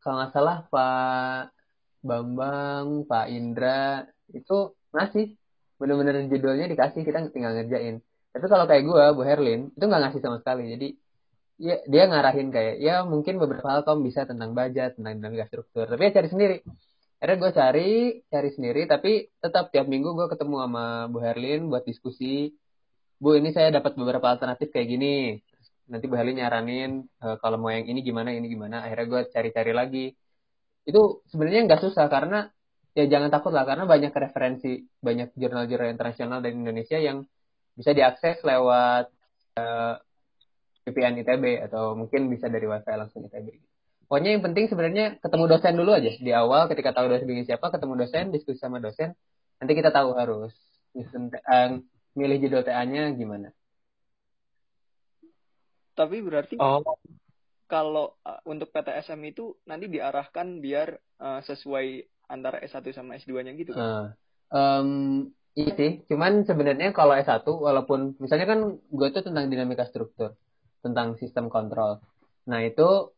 Kalau 0.00 0.14
nggak 0.16 0.32
salah 0.32 0.58
Pak 0.72 1.52
Bambang, 2.00 3.04
Pak 3.04 3.26
Indra 3.28 4.08
itu 4.32 4.72
ngasih. 4.96 5.36
Bener-bener 5.80 6.28
judulnya 6.28 6.68
dikasih 6.68 7.04
kita 7.04 7.32
tinggal 7.32 7.56
ngerjain. 7.56 8.04
Tapi 8.30 8.46
kalau 8.52 8.64
kayak 8.68 8.84
gue 8.84 9.04
Bu 9.16 9.22
Herlin 9.24 9.72
itu 9.72 9.84
nggak 9.84 10.02
ngasih 10.08 10.20
sama 10.20 10.36
sekali. 10.40 10.72
Jadi 10.72 10.88
ya 11.60 11.76
dia 11.84 12.08
ngarahin 12.08 12.48
kayak 12.48 12.80
ya 12.80 13.04
mungkin 13.04 13.36
beberapa 13.36 13.68
hal 13.68 13.84
kamu 13.84 14.08
bisa 14.08 14.24
tentang 14.24 14.56
budget 14.56 14.96
tentang 14.96 15.20
dinamika 15.20 15.48
struktur. 15.48 15.88
Tapi 15.88 16.00
ya 16.08 16.10
cari 16.16 16.28
sendiri. 16.32 16.56
Akhirnya 17.20 17.36
gue 17.36 17.50
cari 17.52 17.90
cari 18.32 18.50
sendiri 18.56 18.82
tapi 18.88 19.28
tetap 19.44 19.68
tiap 19.68 19.84
minggu 19.84 20.16
gue 20.16 20.26
ketemu 20.32 20.56
sama 20.64 20.84
Bu 21.12 21.18
Herlin 21.20 21.68
buat 21.68 21.84
diskusi. 21.84 22.56
Bu 23.20 23.36
ini 23.36 23.52
saya 23.52 23.68
dapat 23.68 23.96
beberapa 24.00 24.32
alternatif 24.32 24.72
kayak 24.72 24.88
gini 24.88 25.16
nanti 25.90 26.06
Bu 26.06 26.14
Herlin 26.14 26.38
nyaranin 26.38 26.90
e, 27.18 27.26
kalau 27.42 27.58
mau 27.58 27.70
yang 27.74 27.86
ini 27.90 28.00
gimana 28.06 28.30
ini 28.30 28.46
gimana 28.46 28.86
akhirnya 28.86 29.06
gue 29.10 29.20
cari-cari 29.34 29.72
lagi 29.74 30.06
itu 30.86 31.00
sebenarnya 31.30 31.60
nggak 31.66 31.82
susah 31.84 32.06
karena 32.06 32.48
ya 32.94 33.04
jangan 33.06 33.30
takut 33.30 33.52
lah 33.54 33.66
karena 33.66 33.84
banyak 33.86 34.10
referensi 34.14 34.86
banyak 34.98 35.34
jurnal-jurnal 35.34 35.94
internasional 35.94 36.38
dari 36.42 36.54
Indonesia 36.54 36.98
yang 36.98 37.26
bisa 37.78 37.90
diakses 37.94 38.42
lewat 38.42 39.10
uh, 39.58 39.94
eh, 39.94 40.90
VPN 40.90 41.22
ITB 41.22 41.44
atau 41.70 41.94
mungkin 41.94 42.26
bisa 42.32 42.50
dari 42.50 42.66
wifi 42.66 42.92
langsung 42.98 43.22
ITB. 43.30 43.46
Pokoknya 44.10 44.34
yang 44.34 44.42
penting 44.42 44.66
sebenarnya 44.66 45.22
ketemu 45.22 45.44
dosen 45.46 45.74
dulu 45.78 45.94
aja 45.94 46.10
di 46.18 46.32
awal 46.34 46.66
ketika 46.66 46.90
tahu 46.90 47.14
dosen 47.14 47.30
bingung 47.30 47.46
siapa 47.46 47.70
ketemu 47.70 47.94
dosen 47.94 48.24
diskusi 48.34 48.58
sama 48.58 48.82
dosen 48.82 49.14
nanti 49.62 49.72
kita 49.78 49.94
tahu 49.94 50.18
harus 50.18 50.50
uh, 50.98 51.78
milih 52.18 52.38
judul 52.42 52.66
TA-nya 52.66 53.14
gimana. 53.14 53.54
Tapi 55.94 56.22
berarti 56.22 56.54
oh. 56.58 56.82
kalau 57.66 58.16
uh, 58.24 58.40
untuk 58.46 58.70
PTSM 58.74 59.20
itu 59.30 59.54
nanti 59.66 59.86
diarahkan 59.90 60.58
biar 60.58 60.96
uh, 61.20 61.40
sesuai 61.44 62.06
antara 62.30 62.62
S1 62.62 62.86
sama 62.94 63.18
S2-nya 63.18 63.52
gitu 63.58 63.74
kan? 63.74 63.82
Uh, 63.82 64.06
um, 64.54 64.90
iya 65.58 65.72
sih, 65.74 65.92
cuman 66.06 66.46
sebenarnya 66.46 66.94
kalau 66.94 67.18
S1 67.18 67.42
walaupun 67.42 68.14
misalnya 68.22 68.46
kan 68.46 68.60
gue 68.78 69.08
tuh 69.10 69.22
tentang 69.26 69.50
dinamika 69.50 69.84
struktur, 69.90 70.38
tentang 70.80 71.18
sistem 71.18 71.50
kontrol. 71.50 71.98
Nah, 72.46 72.62
itu 72.62 73.12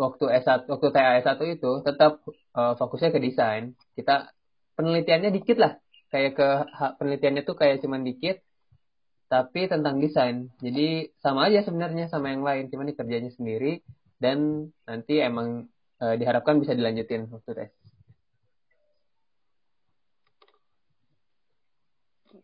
waktu 0.00 0.24
S1 0.40 0.70
waktu 0.70 0.86
TA 0.94 1.20
S1 1.20 1.40
itu 1.58 1.70
tetap 1.84 2.24
uh, 2.56 2.74
fokusnya 2.78 3.12
ke 3.12 3.20
desain. 3.20 3.76
Kita 3.92 4.32
penelitiannya 4.78 5.30
dikit 5.34 5.58
lah. 5.60 5.76
Kayak 6.08 6.32
ke 6.40 6.48
penelitiannya 6.96 7.42
tuh 7.44 7.56
kayak 7.58 7.84
cuman 7.84 8.00
dikit 8.00 8.40
tapi 9.28 9.68
tentang 9.68 10.00
desain. 10.00 10.48
Jadi 10.58 11.12
sama 11.20 11.52
aja 11.52 11.60
sebenarnya 11.60 12.08
sama 12.08 12.32
yang 12.32 12.42
lain, 12.42 12.72
cuman 12.72 12.88
dikerjanya 12.88 13.30
sendiri 13.36 13.84
dan 14.18 14.68
nanti 14.88 15.20
emang 15.20 15.68
uh, 16.00 16.14
diharapkan 16.16 16.58
bisa 16.58 16.72
dilanjutin 16.72 17.28
waktu 17.28 17.52
tes. 17.54 17.70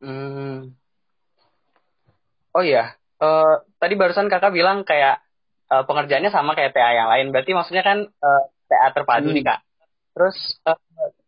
Hmm. 0.05 0.76
Oh 2.55 2.62
iya, 2.62 2.95
uh, 3.19 3.64
tadi 3.81 3.97
barusan 3.97 4.29
kakak 4.29 4.53
bilang 4.53 4.85
kayak 4.85 5.25
uh, 5.73 5.83
pengerjaannya 5.88 6.31
sama 6.31 6.53
kayak 6.53 6.76
TA 6.76 6.93
yang 6.93 7.09
lain. 7.09 7.33
Berarti 7.33 7.57
maksudnya 7.57 7.83
kan 7.83 8.05
eh, 8.07 8.43
TA 8.69 8.88
terpadu 8.93 9.33
hmm. 9.33 9.37
nih 9.41 9.45
kak. 9.49 9.61
Terus 10.14 10.37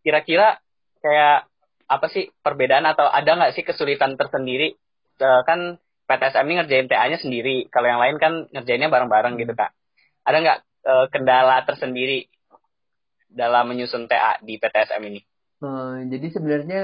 kira-kira 0.04 0.60
kayak 1.02 1.48
apa 1.86 2.06
sih 2.10 2.30
perbedaan 2.42 2.86
atau 2.86 3.08
ada 3.08 3.26
nggak 3.26 3.54
sih 3.56 3.64
kesulitan 3.64 4.14
tersendiri? 4.14 4.76
Uh, 5.16 5.42
kan 5.48 5.80
PTSM 6.06 6.46
ini 6.46 6.54
ngerjain 6.60 6.86
TA-nya 6.86 7.18
sendiri. 7.18 7.66
Kalau 7.72 7.88
yang 7.88 8.00
lain 8.00 8.16
kan 8.20 8.32
ngerjainnya 8.52 8.92
bareng-bareng 8.92 9.40
gitu 9.40 9.52
kak. 9.56 9.72
Ada 10.22 10.36
nggak 10.42 10.58
uh, 10.86 11.06
kendala 11.10 11.64
tersendiri 11.66 12.30
dalam 13.26 13.68
menyusun 13.68 14.06
TA 14.06 14.38
di 14.40 14.56
PTSM 14.56 15.02
ini? 15.08 15.20
Hmm, 15.60 16.12
jadi 16.12 16.26
sebenarnya 16.30 16.82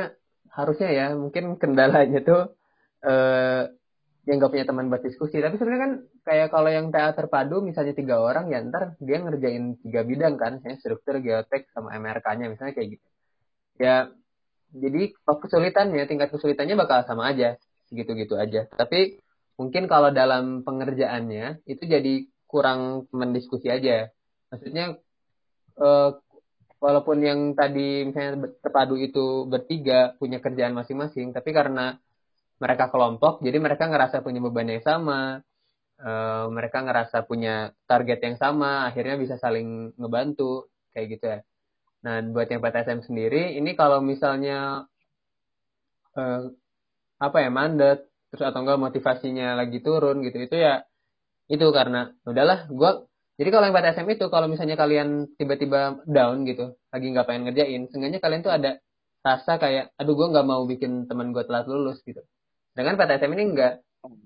harusnya 0.53 0.89
ya 0.93 1.07
mungkin 1.17 1.57
kendalanya 1.57 2.21
tuh 2.25 2.57
eh 3.03 3.73
yang 4.23 4.39
gak 4.39 4.55
punya 4.55 4.67
teman 4.69 4.87
buat 4.87 5.03
diskusi 5.03 5.43
tapi 5.43 5.59
sebenarnya 5.59 5.83
kan 5.83 5.93
kayak 6.23 6.49
kalau 6.55 6.71
yang 6.71 6.95
TA 6.95 7.11
terpadu 7.11 7.59
misalnya 7.59 7.91
tiga 7.91 8.23
orang 8.23 8.55
ya 8.55 8.63
ntar 8.71 8.95
dia 9.03 9.19
ngerjain 9.19 9.83
tiga 9.83 10.07
bidang 10.07 10.39
kan 10.39 10.63
misalnya 10.63 10.79
struktur 10.79 11.19
geotek 11.19 11.67
sama 11.75 11.91
MRK-nya 11.99 12.47
misalnya 12.47 12.73
kayak 12.79 12.89
gitu 12.95 13.07
ya 13.83 14.15
jadi 14.71 15.11
kesulitannya 15.27 16.07
tingkat 16.07 16.31
kesulitannya 16.31 16.79
bakal 16.79 17.03
sama 17.03 17.35
aja 17.35 17.59
gitu-gitu 17.93 18.35
aja 18.41 18.67
tapi 18.73 19.21
mungkin 19.61 19.87
kalau 19.87 20.11
dalam 20.11 20.65
pengerjaannya 20.65 21.63
itu 21.69 21.85
jadi 21.85 22.27
kurang 22.49 23.07
mendiskusi 23.13 23.69
aja 23.69 24.09
maksudnya 24.49 24.97
eh, 25.77 26.11
walaupun 26.83 27.23
yang 27.23 27.41
tadi 27.55 28.03
misalnya 28.11 28.51
terpadu 28.59 28.99
itu 28.99 29.47
bertiga 29.47 30.19
punya 30.19 30.43
kerjaan 30.43 30.75
masing-masing, 30.75 31.31
tapi 31.31 31.55
karena 31.55 31.95
mereka 32.59 32.91
kelompok, 32.91 33.39
jadi 33.39 33.63
mereka 33.63 33.87
ngerasa 33.87 34.19
punya 34.27 34.43
beban 34.43 34.67
yang 34.67 34.83
sama, 34.83 35.39
uh, 36.03 36.47
mereka 36.51 36.83
ngerasa 36.83 37.23
punya 37.31 37.71
target 37.87 38.19
yang 38.27 38.35
sama, 38.35 38.91
akhirnya 38.91 39.15
bisa 39.15 39.39
saling 39.39 39.95
ngebantu, 39.95 40.67
kayak 40.91 41.07
gitu 41.15 41.25
ya. 41.31 41.41
Nah, 42.03 42.19
buat 42.35 42.51
yang 42.51 42.59
PTSM 42.59 43.07
sendiri, 43.07 43.55
ini 43.55 43.79
kalau 43.79 44.03
misalnya 44.03 44.91
uh, 46.19 46.51
apa 47.23 47.39
ya 47.39 47.51
mandat, 47.55 48.03
terus 48.35 48.43
atau 48.43 48.67
enggak 48.67 48.83
motivasinya 48.83 49.55
lagi 49.55 49.79
turun 49.79 50.27
gitu, 50.27 50.43
itu 50.43 50.57
ya 50.59 50.83
itu 51.47 51.63
karena 51.71 52.11
udahlah, 52.27 52.67
gue 52.67 52.91
jadi 53.39 53.49
kalau 53.49 53.65
yang 53.67 53.77
PTSM 53.77 54.09
itu 54.13 54.27
kalau 54.29 54.47
misalnya 54.47 54.77
kalian 54.79 55.31
tiba-tiba 55.39 56.05
down 56.07 56.45
gitu, 56.45 56.79
lagi 56.95 57.07
nggak 57.11 57.27
pengen 57.27 57.43
ngerjain, 57.49 57.83
seenggaknya 57.91 58.21
kalian 58.23 58.43
tuh 58.47 58.55
ada 58.55 58.79
rasa 59.23 59.59
kayak, 59.59 59.95
aduh 59.99 60.15
gue 60.15 60.29
nggak 60.31 60.47
mau 60.47 60.63
bikin 60.69 61.11
teman 61.11 61.35
gue 61.35 61.43
telat 61.47 61.67
lulus 61.67 61.99
gitu. 62.07 62.21
Dengan 62.71 62.95
PTSM 62.95 63.31
ini 63.35 63.45
enggak. 63.51 63.83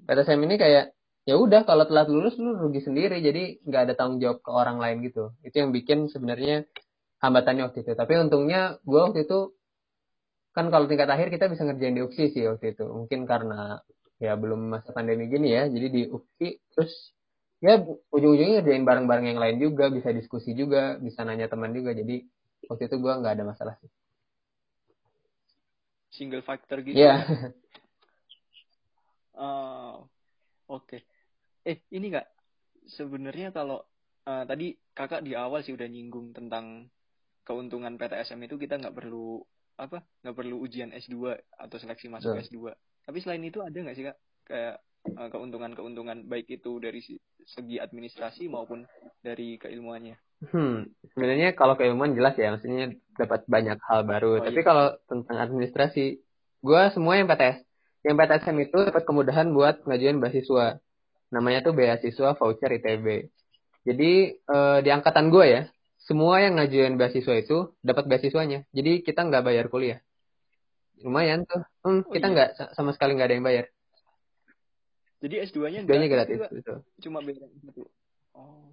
PTSM 0.09 0.41
ini 0.45 0.57
kayak, 0.61 0.85
ya 1.25 1.35
udah 1.41 1.65
kalau 1.65 1.89
telat 1.89 2.13
lulus 2.13 2.37
lu 2.37 2.61
rugi 2.61 2.85
sendiri, 2.85 3.25
jadi 3.25 3.61
nggak 3.65 3.83
ada 3.89 3.95
tanggung 3.97 4.21
jawab 4.21 4.45
ke 4.45 4.51
orang 4.53 4.77
lain 4.77 5.01
gitu. 5.09 5.33
Itu 5.41 5.65
yang 5.65 5.73
bikin 5.73 6.13
sebenarnya 6.13 6.69
hambatannya 7.25 7.73
waktu 7.73 7.89
itu. 7.89 7.93
Tapi 7.97 8.13
untungnya 8.21 8.77
gue 8.85 9.01
waktu 9.01 9.25
itu 9.25 9.56
kan 10.57 10.73
kalau 10.73 10.89
tingkat 10.89 11.13
akhir 11.13 11.29
kita 11.29 11.53
bisa 11.53 11.69
ngerjain 11.69 11.93
di 11.93 12.01
UPSI 12.01 12.33
sih 12.33 12.49
waktu 12.49 12.73
itu. 12.73 12.89
Mungkin 12.89 13.29
karena 13.29 13.77
ya 14.17 14.33
belum 14.41 14.73
masa 14.73 14.97
pandemi 14.97 15.29
gini 15.29 15.53
ya, 15.53 15.69
jadi 15.69 15.87
di 15.93 16.03
UPSI 16.09 16.49
terus 16.73 17.13
ya 17.61 17.81
ujung-ujungnya 18.13 18.61
ngerjain 18.61 18.85
bareng-bareng 18.85 19.27
yang 19.33 19.41
lain 19.41 19.57
juga 19.57 19.89
bisa 19.89 20.13
diskusi 20.13 20.53
juga 20.53 21.01
bisa 21.01 21.25
nanya 21.25 21.49
teman 21.49 21.73
juga 21.73 21.97
jadi 21.97 22.21
waktu 22.69 22.83
itu 22.85 22.97
gue 23.01 23.13
nggak 23.17 23.35
ada 23.41 23.45
masalah 23.49 23.75
sih 23.81 23.89
single 26.13 26.45
factor 26.45 26.85
gitu 26.85 26.97
yeah. 26.97 27.25
ya 27.25 27.37
uh, 29.41 30.05
oke 30.77 30.85
okay. 30.85 31.01
eh 31.65 31.81
ini 31.97 32.13
nggak 32.13 32.29
sebenarnya 32.93 33.57
kalau 33.57 33.81
uh, 34.29 34.45
tadi 34.45 34.77
kakak 34.93 35.25
di 35.25 35.33
awal 35.33 35.65
sih 35.65 35.73
udah 35.73 35.89
nyinggung 35.89 36.37
tentang 36.37 36.93
keuntungan 37.47 37.97
PTSM 37.97 38.43
itu 38.45 38.61
kita 38.61 38.77
nggak 38.77 38.95
perlu 38.95 39.41
apa 39.77 40.05
nggak 40.25 40.37
perlu 40.37 40.57
ujian 40.61 40.93
S2 40.93 41.37
atau 41.61 41.77
seleksi 41.77 42.09
masuk 42.09 42.37
S2 42.41 42.73
tapi 43.05 43.19
selain 43.21 43.45
itu 43.45 43.61
ada 43.61 43.77
nggak 43.77 43.97
sih 43.97 44.05
kak 44.09 44.17
kayak 44.49 44.77
Eh, 45.07 45.29
keuntungan-keuntungan 45.31 46.27
baik 46.27 46.59
itu 46.59 46.83
dari 46.83 46.99
segi 47.47 47.79
administrasi 47.79 48.51
maupun 48.51 48.83
dari 49.23 49.55
keilmuannya. 49.55 50.19
Hmm, 50.51 50.91
sebenarnya 51.15 51.55
kalau 51.55 51.79
keilmuan 51.79 52.13
jelas 52.19 52.35
ya, 52.35 52.51
maksudnya 52.51 52.91
dapat 53.15 53.47
banyak 53.47 53.79
hal 53.87 54.03
baru. 54.03 54.43
Oh, 54.43 54.45
Tapi 54.45 54.61
iya. 54.61 54.67
kalau 54.67 54.87
tentang 55.07 55.39
administrasi, 55.39 56.19
gue 56.61 56.83
semua 56.91 57.23
yang 57.23 57.31
PTS, 57.31 57.63
yang 58.03 58.19
PTSM 58.19 58.57
itu 58.67 58.79
dapat 58.91 59.03
kemudahan 59.07 59.49
buat 59.55 59.87
ngajuin 59.87 60.19
beasiswa. 60.19 60.83
Namanya 61.31 61.63
tuh 61.63 61.73
beasiswa 61.79 62.35
voucher 62.35 62.71
ITB. 62.75 63.31
Jadi 63.87 64.13
eh, 64.35 64.79
di 64.83 64.91
angkatan 64.91 65.31
gue 65.31 65.47
ya, 65.47 65.63
semua 66.07 66.39
yang 66.39 66.55
ngajuin 66.55 66.95
beasiswa 66.95 67.35
itu 67.35 67.75
dapat 67.83 68.07
beasiswanya. 68.07 68.63
Jadi 68.71 69.03
kita 69.03 69.27
nggak 69.27 69.43
bayar 69.43 69.67
kuliah. 69.67 69.99
Lumayan 71.03 71.43
tuh. 71.45 71.67
Hmm, 71.83 72.07
oh, 72.07 72.13
kita 72.15 72.31
iya. 72.31 72.35
nggak 72.35 72.49
sama 72.79 72.95
sekali 72.95 73.19
nggak 73.19 73.29
ada 73.29 73.37
yang 73.37 73.47
bayar. 73.47 73.67
Jadi 75.19 75.35
S2-nya 75.51 75.81
S2-nya 75.83 76.09
gratis, 76.09 76.39
gratis 76.39 76.55
betul. 76.63 76.79
Cuma 77.03 77.19
beda 77.21 77.43
satu. 77.43 77.91
Oh. 78.39 78.71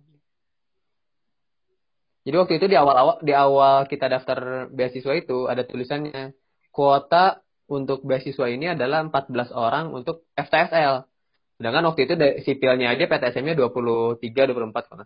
Jadi 2.24 2.36
waktu 2.38 2.54
itu 2.62 2.66
di 2.70 2.78
awal-awal 2.78 3.20
di 3.20 3.34
awal 3.36 3.90
kita 3.90 4.08
daftar 4.08 4.70
beasiswa 4.70 5.14
itu 5.18 5.50
ada 5.50 5.66
tulisannya 5.66 6.38
kuota 6.70 7.42
untuk 7.68 8.06
beasiswa 8.06 8.48
ini 8.48 8.78
adalah 8.78 9.02
14 9.10 9.50
orang 9.52 9.90
untuk 9.90 10.30
FTSL. 10.38 11.10
Sedangkan 11.58 11.84
waktu 11.90 12.06
itu 12.06 12.14
sipilnya 12.46 12.94
aja 12.94 13.10
PTSM-nya 13.10 13.58
23, 13.58 14.22
24 14.22 14.90
kalau 14.90 15.06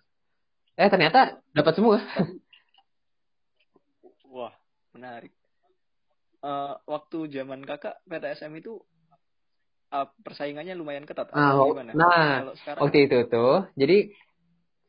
Eh 0.78 0.90
ternyata 0.94 1.42
dapat 1.58 1.74
semua. 1.74 1.98
Wah, 4.34 4.54
menarik. 4.94 5.34
Uh, 6.38 6.78
waktu 6.86 7.34
zaman 7.34 7.66
kakak 7.66 7.98
PTSM 8.06 8.54
itu 8.62 8.78
uh, 9.90 10.06
persaingannya 10.22 10.78
lumayan 10.78 11.10
ketat. 11.10 11.34
Nah, 11.34 11.58
gimana? 11.66 11.92
nah 11.98 12.54
sekarang... 12.54 12.82
waktu 12.86 13.10
itu 13.10 13.18
tuh, 13.26 13.66
jadi 13.74 14.14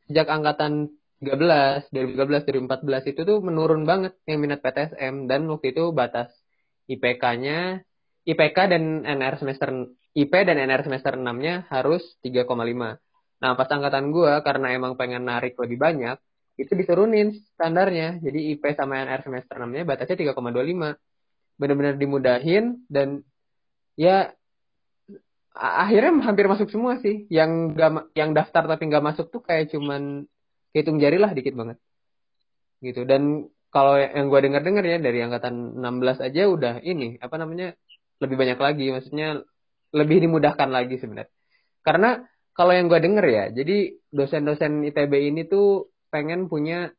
sejak 0.05 0.29
angkatan 0.29 0.93
13, 1.25 1.89
2013, 1.91 2.69
2014 2.69 3.11
itu 3.11 3.21
tuh 3.25 3.41
menurun 3.41 3.83
banget 3.83 4.13
yang 4.29 4.39
minat 4.39 4.61
PTSM 4.61 5.25
dan 5.25 5.49
waktu 5.49 5.75
itu 5.75 5.91
batas 5.91 6.31
IPK-nya 6.87 7.83
IPK 8.23 8.57
dan 8.71 9.03
NR 9.03 9.35
semester 9.41 9.89
IP 10.13 10.31
dan 10.31 10.57
NR 10.57 10.85
semester 10.85 11.17
6-nya 11.17 11.69
harus 11.69 12.01
3,5. 12.21 12.45
Nah, 13.39 13.55
pas 13.55 13.69
angkatan 13.71 14.11
gua 14.11 14.43
karena 14.43 14.75
emang 14.75 14.99
pengen 14.99 15.23
narik 15.23 15.55
lebih 15.55 15.79
banyak, 15.79 16.17
itu 16.59 16.71
diturunin 16.75 17.31
standarnya. 17.55 18.19
Jadi 18.19 18.55
IP 18.55 18.63
sama 18.75 18.99
NR 18.99 19.23
semester 19.23 19.55
6-nya 19.55 19.83
batasnya 19.87 20.17
3,25. 20.35 20.95
Benar-benar 21.59 21.95
dimudahin 21.99 22.83
dan 22.87 23.23
ya 23.99 24.31
akhirnya 25.55 26.23
hampir 26.23 26.47
masuk 26.47 26.71
semua 26.71 26.99
sih. 26.99 27.27
Yang 27.31 27.51
gak, 27.79 27.91
yang 28.15 28.31
daftar 28.35 28.63
tapi 28.67 28.83
nggak 28.91 29.05
masuk 29.05 29.31
tuh 29.31 29.41
kayak 29.43 29.71
cuman 29.71 30.27
hitung 30.75 31.01
jari 31.01 31.17
lah 31.17 31.31
dikit 31.33 31.55
banget 31.57 31.77
gitu 32.79 33.03
dan 33.03 33.47
kalau 33.69 33.99
yang 33.99 34.31
gue 34.31 34.39
dengar 34.39 34.61
dengar 34.63 34.83
ya 34.87 34.97
dari 34.97 35.19
angkatan 35.21 35.77
16 35.77 36.25
aja 36.25 36.41
udah 36.47 36.73
ini 36.81 37.19
apa 37.19 37.35
namanya 37.37 37.75
lebih 38.23 38.35
banyak 38.39 38.59
lagi 38.59 38.85
maksudnya 38.89 39.43
lebih 39.93 40.17
dimudahkan 40.23 40.69
lagi 40.71 40.95
sebenarnya 40.97 41.31
karena 41.83 42.23
kalau 42.59 42.75
yang 42.75 42.91
gue 42.91 42.99
denger 42.99 43.25
ya 43.31 43.45
jadi 43.55 43.95
dosen-dosen 44.11 44.83
ITB 44.91 45.31
ini 45.31 45.47
tuh 45.47 45.87
pengen 46.11 46.51
punya 46.51 46.91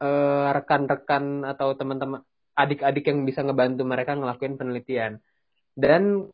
uh, 0.00 0.48
rekan-rekan 0.56 1.44
atau 1.44 1.76
teman-teman 1.76 2.24
adik-adik 2.56 3.04
yang 3.04 3.28
bisa 3.28 3.44
ngebantu 3.44 3.82
mereka 3.84 4.12
ngelakuin 4.16 4.56
penelitian. 4.60 5.12
Dan 5.72 6.28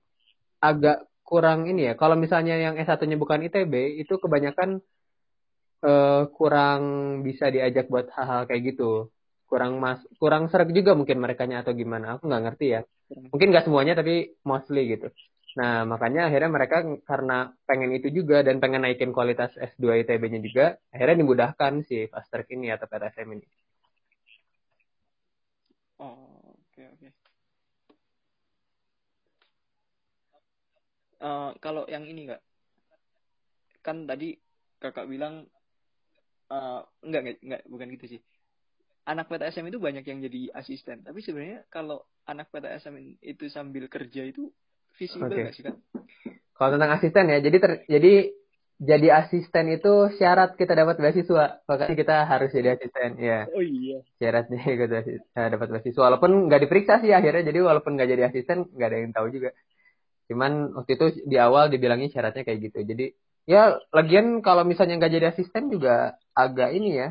agak 0.59 1.07
kurang 1.23 1.71
ini 1.71 1.93
ya 1.93 1.95
kalau 1.95 2.19
misalnya 2.19 2.59
yang 2.59 2.75
S1-nya 2.75 3.15
bukan 3.21 3.47
ITB 3.47 4.03
itu 4.03 4.19
kebanyakan 4.19 4.83
uh, 5.87 6.27
kurang 6.35 6.83
bisa 7.23 7.53
diajak 7.53 7.87
buat 7.91 8.11
hal-hal 8.15 8.47
kayak 8.47 8.75
gitu. 8.75 9.11
Kurang 9.49 9.81
mas 9.81 10.05
kurang 10.21 10.53
serak 10.53 10.71
juga 10.77 10.93
mungkin 10.93 11.19
mereka 11.25 11.49
atau 11.49 11.73
gimana 11.73 12.19
aku 12.19 12.29
nggak 12.29 12.43
ngerti 12.45 12.67
ya. 12.77 12.81
Mungkin 13.33 13.49
nggak 13.55 13.65
semuanya 13.67 13.95
tapi 13.97 14.37
mostly 14.45 14.95
gitu 14.95 15.09
nah 15.57 15.87
makanya 15.89 16.29
akhirnya 16.29 16.51
mereka 16.53 16.77
karena 17.09 17.57
pengen 17.65 17.91
itu 17.97 18.09
juga 18.13 18.45
dan 18.45 18.61
pengen 18.61 18.85
naikin 18.85 19.17
kualitas 19.17 19.57
S2 19.57 20.05
ITB-nya 20.05 20.41
juga 20.45 20.77
akhirnya 20.93 21.25
dimudahkan 21.25 21.73
si 21.89 22.05
fast 22.13 22.29
track 22.29 22.53
ini 22.53 22.69
atau 22.69 22.85
PTSM 22.85 23.29
ini. 23.33 23.47
Oh 25.99 26.55
oke 26.55 26.83
oke. 26.95 27.09
Uh, 31.19 31.51
kalau 31.59 31.83
yang 31.91 32.07
ini 32.07 32.31
nggak 32.31 32.43
kan 33.83 34.07
tadi 34.07 34.39
kakak 34.79 35.09
bilang 35.11 35.49
uh, 36.53 36.85
enggak, 37.03 37.21
enggak 37.25 37.39
enggak 37.43 37.63
bukan 37.67 37.89
gitu 37.99 38.07
sih. 38.17 38.21
Anak 39.09 39.33
PTSM 39.33 39.73
itu 39.73 39.81
banyak 39.81 40.05
yang 40.05 40.21
jadi 40.21 40.53
asisten. 40.53 41.01
Tapi 41.01 41.19
sebenarnya 41.25 41.65
kalau 41.73 42.05
anak 42.29 42.53
PTSM 42.53 43.17
itu 43.25 43.49
sambil 43.49 43.89
kerja 43.89 44.29
itu 44.29 44.53
visible 44.99 45.31
okay. 45.31 45.55
sih 45.55 45.63
kan 45.63 45.79
kalau 46.59 46.75
tentang 46.75 46.91
asisten 46.99 47.31
ya 47.31 47.39
jadi 47.39 47.57
ter, 47.63 47.73
jadi 47.87 48.13
jadi 48.79 49.11
asisten 49.11 49.75
itu 49.75 50.07
syarat 50.15 50.55
kita 50.55 50.79
dapat 50.79 51.03
beasiswa. 51.03 51.59
Makanya 51.67 51.95
kita 51.99 52.17
harus 52.31 52.55
jadi 52.55 52.79
asisten 52.79 53.19
ya. 53.19 53.51
Oh 53.51 53.59
iya. 53.59 53.99
Syaratnya 54.23 54.63
kita 54.87 54.99
eh, 55.19 55.49
dapat 55.51 55.69
beasiswa. 55.75 56.03
Walaupun 56.07 56.47
nggak 56.47 56.63
diperiksa 56.67 57.03
sih 57.03 57.11
akhirnya 57.11 57.51
jadi 57.51 57.59
walaupun 57.67 57.99
nggak 57.99 58.09
jadi 58.15 58.23
asisten 58.31 58.71
nggak 58.71 58.89
ada 58.89 58.99
yang 59.03 59.13
tahu 59.13 59.27
juga. 59.35 59.51
Cuman 60.31 60.79
waktu 60.79 60.95
itu 60.95 61.07
di 61.27 61.37
awal 61.43 61.75
dibilangnya 61.75 62.07
syaratnya 62.15 62.47
kayak 62.47 62.71
gitu. 62.71 62.79
Jadi 62.87 63.07
ya 63.51 63.83
lagian 63.91 64.47
kalau 64.47 64.63
misalnya 64.63 65.03
nggak 65.03 65.13
jadi 65.19 65.27
asisten 65.35 65.75
juga 65.75 66.15
agak 66.39 66.71
ini 66.71 67.03
ya 67.03 67.09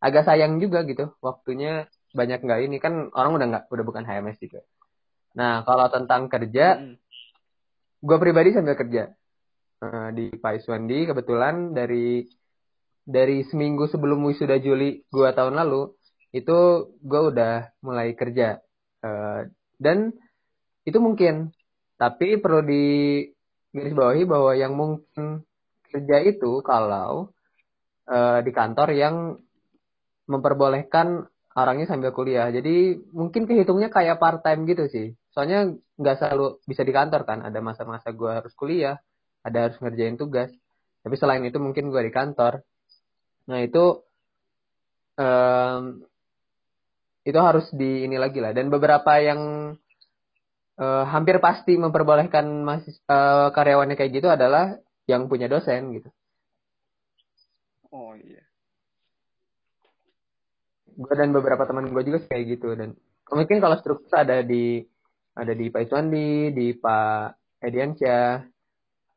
agak 0.00 0.24
sayang 0.24 0.56
juga 0.56 0.88
gitu. 0.88 1.12
Waktunya 1.20 1.84
banyak 2.16 2.40
nggak 2.40 2.60
ini. 2.64 2.76
Kan 2.80 3.12
orang 3.12 3.36
udah 3.36 3.46
nggak 3.52 3.64
udah 3.68 3.84
bukan 3.84 4.08
HMS 4.08 4.40
juga. 4.40 4.64
Nah 5.36 5.68
kalau 5.68 5.84
tentang 5.92 6.32
kerja 6.32 6.80
hmm. 6.80 6.96
Gue 8.00 8.16
pribadi 8.20 8.56
sambil 8.56 8.74
kerja 8.76 9.12
uh, 9.84 10.08
di 10.12 10.32
Pak 10.32 10.60
Iswandi 10.60 11.08
kebetulan 11.08 11.76
dari 11.76 12.24
dari 13.04 13.44
seminggu 13.48 13.88
sebelum 13.88 14.24
wisuda 14.24 14.60
Juli 14.60 15.04
gue 15.08 15.28
tahun 15.32 15.56
lalu 15.56 15.92
itu 16.32 16.58
gue 17.00 17.20
udah 17.32 17.70
mulai 17.84 18.16
kerja 18.16 18.60
uh, 19.04 19.46
dan 19.76 20.12
itu 20.84 20.98
mungkin 21.00 21.52
tapi 22.00 22.40
perlu 22.40 22.64
di 22.64 22.84
garis 23.70 23.94
bawahi 23.94 24.22
bahwa 24.24 24.52
yang 24.56 24.72
mungkin 24.72 25.44
kerja 25.90 26.16
itu 26.24 26.64
kalau 26.64 27.28
uh, 28.08 28.38
di 28.40 28.50
kantor 28.54 28.88
yang 28.94 29.36
memperbolehkan 30.30 31.26
orangnya 31.58 31.90
sambil 31.90 32.14
kuliah. 32.14 32.46
Jadi 32.54 32.98
mungkin 33.10 33.46
kehitungnya 33.50 33.90
kayak 33.90 34.22
part 34.22 34.46
time 34.46 34.64
gitu 34.70 34.86
sih. 34.86 35.12
Soalnya 35.30 35.70
nggak 35.98 36.16
selalu 36.18 36.62
bisa 36.66 36.82
di 36.82 36.92
kantor 36.94 37.22
kan. 37.22 37.38
Ada 37.46 37.58
masa-masa 37.62 38.10
gue 38.10 38.30
harus 38.30 38.52
kuliah, 38.58 38.98
ada 39.46 39.70
harus 39.70 39.78
ngerjain 39.78 40.18
tugas. 40.18 40.50
Tapi 41.00 41.14
selain 41.16 41.42
itu 41.46 41.56
mungkin 41.62 41.88
gue 41.88 42.02
di 42.02 42.12
kantor. 42.12 42.60
Nah 43.48 43.58
itu 43.62 44.04
um, 45.16 45.82
itu 47.24 47.38
harus 47.38 47.66
di 47.70 48.04
ini 48.04 48.16
lagi 48.18 48.42
lah. 48.42 48.50
Dan 48.52 48.68
beberapa 48.68 49.16
yang 49.22 49.72
uh, 50.80 51.04
hampir 51.06 51.38
pasti 51.38 51.76
memperbolehkan 51.76 52.44
masih 52.64 52.96
uh, 53.06 53.52
karyawannya 53.54 53.94
kayak 53.94 54.12
gitu 54.16 54.28
adalah 54.32 54.76
yang 55.04 55.28
punya 55.28 55.46
dosen 55.46 55.94
gitu. 55.94 56.08
Oh 57.90 58.14
iya. 58.16 58.42
Gue 60.94 61.14
dan 61.16 61.32
beberapa 61.34 61.64
teman 61.64 61.90
gue 61.90 62.02
juga 62.02 62.18
kayak 62.28 62.44
gitu 62.58 62.74
dan 62.76 62.94
mungkin 63.30 63.62
kalau 63.62 63.78
struktur 63.78 64.14
ada 64.14 64.42
di 64.42 64.84
ada 65.40 65.52
di 65.56 65.72
Pak 65.72 65.80
Iswandi, 65.88 66.52
di 66.52 66.76
Pak 66.76 67.58
Ediansyah, 67.64 68.28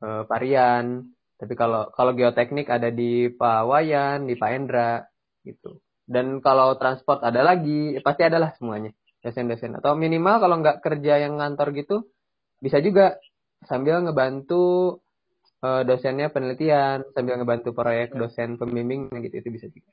eh, 0.04 0.22
Pak 0.24 0.40
Rian. 0.40 0.86
Tapi 1.36 1.54
kalau 1.60 1.92
kalau 1.92 2.16
geoteknik 2.16 2.72
ada 2.72 2.88
di 2.88 3.28
Pak 3.28 3.62
Wayan, 3.68 4.24
di 4.30 4.40
Pak 4.40 4.50
Endra 4.56 5.04
gitu. 5.44 5.84
Dan 6.08 6.40
kalau 6.40 6.76
transport 6.80 7.20
ada 7.24 7.44
lagi, 7.44 7.96
ya 7.96 8.02
pasti 8.04 8.24
adalah 8.28 8.56
semuanya 8.56 8.92
dosen-dosen. 9.24 9.80
Atau 9.80 9.96
minimal 9.96 10.40
kalau 10.40 10.56
nggak 10.64 10.80
kerja 10.84 11.20
yang 11.20 11.40
ngantor 11.40 11.72
gitu, 11.76 11.96
bisa 12.60 12.80
juga 12.80 13.20
sambil 13.68 14.04
ngebantu 14.04 15.00
uh, 15.64 15.82
dosennya 15.88 16.28
penelitian 16.32 17.08
sambil 17.16 17.40
ngebantu 17.40 17.72
proyek 17.72 18.12
ya. 18.12 18.20
dosen 18.20 18.60
pembimbing 18.60 19.08
gitu 19.24 19.36
itu 19.40 19.50
bisa 19.52 19.68
juga. 19.72 19.92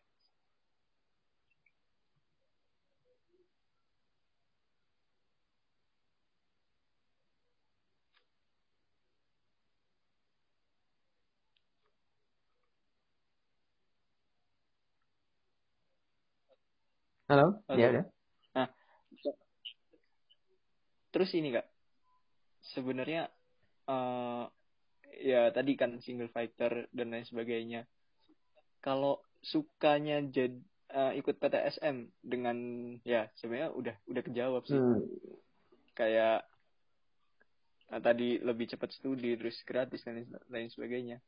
Halo, 17.31 17.63
Halo. 17.71 17.79
ya 17.79 17.87
udah. 17.95 18.05
Nah, 18.59 18.69
terus 21.15 21.31
ini 21.39 21.55
kak, 21.55 21.67
sebenarnya 22.75 23.31
uh, 23.87 24.51
ya 25.23 25.55
tadi 25.55 25.79
kan 25.79 26.03
single 26.03 26.33
fighter 26.35 26.91
dan 26.91 27.15
lain 27.15 27.23
sebagainya 27.23 27.87
kalau 28.81 29.23
sukanya 29.45 30.25
jadi 30.27 30.59
uh, 30.91 31.13
ikut 31.15 31.37
PTSM 31.39 32.09
dengan 32.19 32.57
ya 33.07 33.29
sebenarnya 33.39 33.71
udah 33.79 33.95
udah 34.11 34.23
kejawab 34.25 34.63
sih 34.67 34.81
hmm. 34.81 35.01
kayak 35.95 36.43
nah, 37.93 38.01
tadi 38.01 38.41
lebih 38.41 38.75
cepat 38.75 38.91
studi 38.97 39.37
terus 39.37 39.61
gratis 39.63 40.03
dan 40.03 40.25
lain 40.49 40.69
sebagainya 40.73 41.21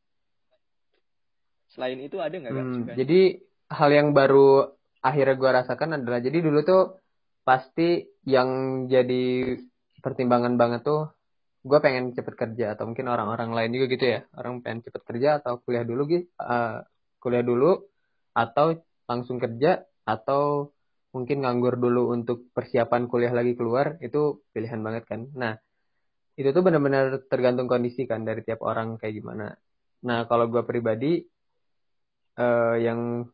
selain 1.72 2.00
itu 2.04 2.20
ada 2.20 2.36
nggak 2.36 2.52
hmm, 2.52 2.96
jadi 2.96 3.20
hal 3.72 3.90
yang 3.92 4.12
baru 4.12 4.68
akhirnya 5.02 5.34
gue 5.34 5.50
rasakan 5.50 5.90
adalah 5.98 6.22
jadi 6.22 6.38
dulu 6.38 6.58
tuh 6.62 6.82
pasti 7.42 8.06
yang 8.22 8.84
jadi 8.86 9.58
pertimbangan 9.98 10.54
banget 10.54 10.86
tuh 10.86 11.10
gue 11.62 11.78
pengen 11.78 12.10
cepet 12.14 12.34
kerja 12.34 12.74
atau 12.74 12.90
mungkin 12.90 13.06
orang-orang 13.06 13.50
lain 13.54 13.70
juga 13.74 13.86
gitu 13.94 14.06
ya. 14.18 14.20
Orang 14.34 14.62
pengen 14.62 14.82
cepet 14.86 15.02
kerja 15.06 15.28
atau 15.42 15.62
kuliah 15.62 15.86
dulu 15.86 16.02
gitu 16.10 16.26
uh, 16.42 16.82
kuliah 17.22 17.44
dulu 17.46 17.86
atau 18.34 18.82
langsung 19.06 19.38
kerja 19.38 19.86
atau 20.02 20.74
mungkin 21.14 21.44
nganggur 21.44 21.76
dulu 21.78 22.10
untuk 22.10 22.50
persiapan 22.56 23.06
kuliah 23.06 23.30
lagi 23.30 23.52
keluar 23.54 24.00
itu 24.02 24.42
pilihan 24.50 24.80
banget 24.82 25.04
kan. 25.06 25.30
Nah 25.38 25.54
itu 26.34 26.48
tuh 26.50 26.62
benar-benar 26.64 27.28
tergantung 27.30 27.68
kondisi 27.68 28.08
kan 28.10 28.24
dari 28.26 28.42
tiap 28.42 28.64
orang 28.64 28.98
kayak 28.98 29.14
gimana. 29.22 29.54
Nah 30.08 30.26
kalau 30.26 30.50
gue 30.50 30.62
pribadi 30.66 31.22
uh, 32.40 32.76
yang 32.80 33.28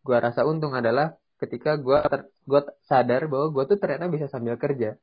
gue 0.00 0.16
rasa 0.16 0.48
untung 0.48 0.72
adalah 0.72 1.16
ketika 1.40 1.80
gue 1.80 1.98
gue 2.44 2.60
sadar 2.84 3.28
bahwa 3.32 3.46
gue 3.54 3.64
tuh 3.74 3.78
ternyata 3.80 4.06
bisa 4.12 4.26
sambil 4.28 4.56
kerja. 4.60 4.96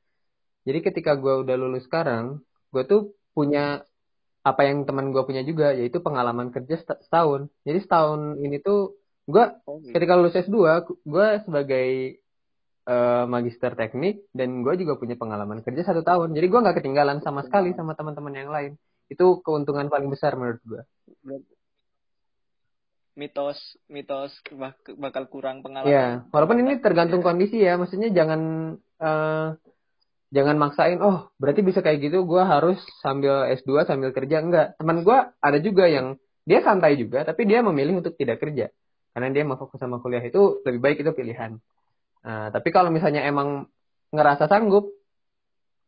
Jadi 0.67 0.79
ketika 0.83 1.17
gue 1.17 1.33
udah 1.45 1.55
lulus 1.57 1.85
sekarang 1.89 2.41
gue 2.73 2.83
tuh 2.85 3.01
punya 3.33 3.81
apa 4.45 4.61
yang 4.63 4.87
teman 4.87 5.11
gue 5.11 5.23
punya 5.27 5.43
juga 5.43 5.73
yaitu 5.73 5.99
pengalaman 6.01 6.53
kerja 6.53 6.75
setahun. 7.01 7.49
Jadi 7.65 7.79
setahun 7.83 8.41
ini 8.41 8.57
tuh 8.61 8.97
gue 9.27 9.43
oh, 9.67 9.81
gitu. 9.83 9.93
ketika 9.97 10.13
lulus 10.15 10.37
S2 10.37 10.57
gue 11.03 11.27
sebagai 11.43 11.89
uh, 12.87 13.25
magister 13.27 13.75
teknik 13.75 14.23
dan 14.31 14.61
gue 14.63 14.73
juga 14.81 14.95
punya 15.01 15.17
pengalaman 15.17 15.65
kerja 15.65 15.81
satu 15.89 16.01
tahun. 16.05 16.37
Jadi 16.37 16.45
gue 16.47 16.59
nggak 16.63 16.77
ketinggalan 16.79 17.19
sama 17.25 17.41
sekali 17.43 17.73
sama 17.73 17.97
teman-teman 17.97 18.33
yang 18.33 18.51
lain. 18.53 18.71
Itu 19.09 19.41
keuntungan 19.41 19.89
paling 19.89 20.09
besar 20.13 20.37
menurut 20.37 20.61
gue 20.63 20.81
mitos 23.17 23.57
mitos 23.89 24.31
bakal 25.01 25.25
kurang 25.27 25.65
pengalaman. 25.65 25.89
Ya 25.89 26.07
walaupun 26.29 26.61
ini 26.61 26.77
tergantung 26.77 27.25
kondisi 27.25 27.57
ya 27.57 27.73
maksudnya 27.75 28.13
jangan 28.13 28.41
uh, 29.01 29.57
jangan 30.29 30.55
maksain 30.61 31.01
oh 31.01 31.33
berarti 31.41 31.65
bisa 31.65 31.81
kayak 31.81 31.97
gitu 32.05 32.29
gue 32.29 32.43
harus 32.45 32.77
sambil 33.01 33.49
S2 33.57 33.89
sambil 33.89 34.13
kerja. 34.13 34.39
Enggak 34.39 34.77
teman 34.77 35.01
gue 35.01 35.17
ada 35.17 35.57
juga 35.57 35.89
yang 35.89 36.15
dia 36.45 36.61
santai 36.61 36.95
juga 36.95 37.25
tapi 37.25 37.49
dia 37.49 37.65
memilih 37.65 38.05
untuk 38.05 38.13
tidak 38.13 38.37
kerja. 38.37 38.69
Karena 39.17 39.33
dia 39.33 39.43
mau 39.43 39.57
fokus 39.57 39.81
sama 39.81 39.97
kuliah 39.97 40.21
itu 40.21 40.61
lebih 40.61 40.77
baik 40.77 40.97
itu 41.01 41.09
pilihan. 41.09 41.57
Nah, 42.21 42.53
tapi 42.53 42.69
kalau 42.69 42.93
misalnya 42.93 43.25
emang 43.25 43.65
ngerasa 44.13 44.45
sanggup 44.45 44.93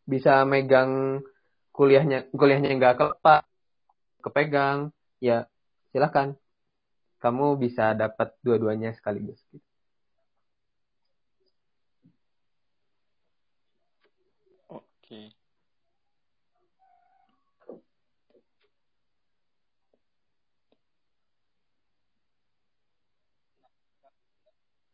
bisa 0.09 0.41
megang 0.49 1.21
kuliahnya 1.69 2.33
kuliahnya 2.33 2.73
nggak 2.75 2.95
kelepas 2.97 3.45
kepegang 4.25 4.89
ya 5.21 5.45
silahkan 5.93 6.33
kamu 7.19 7.59
bisa 7.59 7.91
dapat 7.95 8.33
dua-duanya 8.41 8.95
sekaligus 8.95 9.39
Oke. 15.09 15.33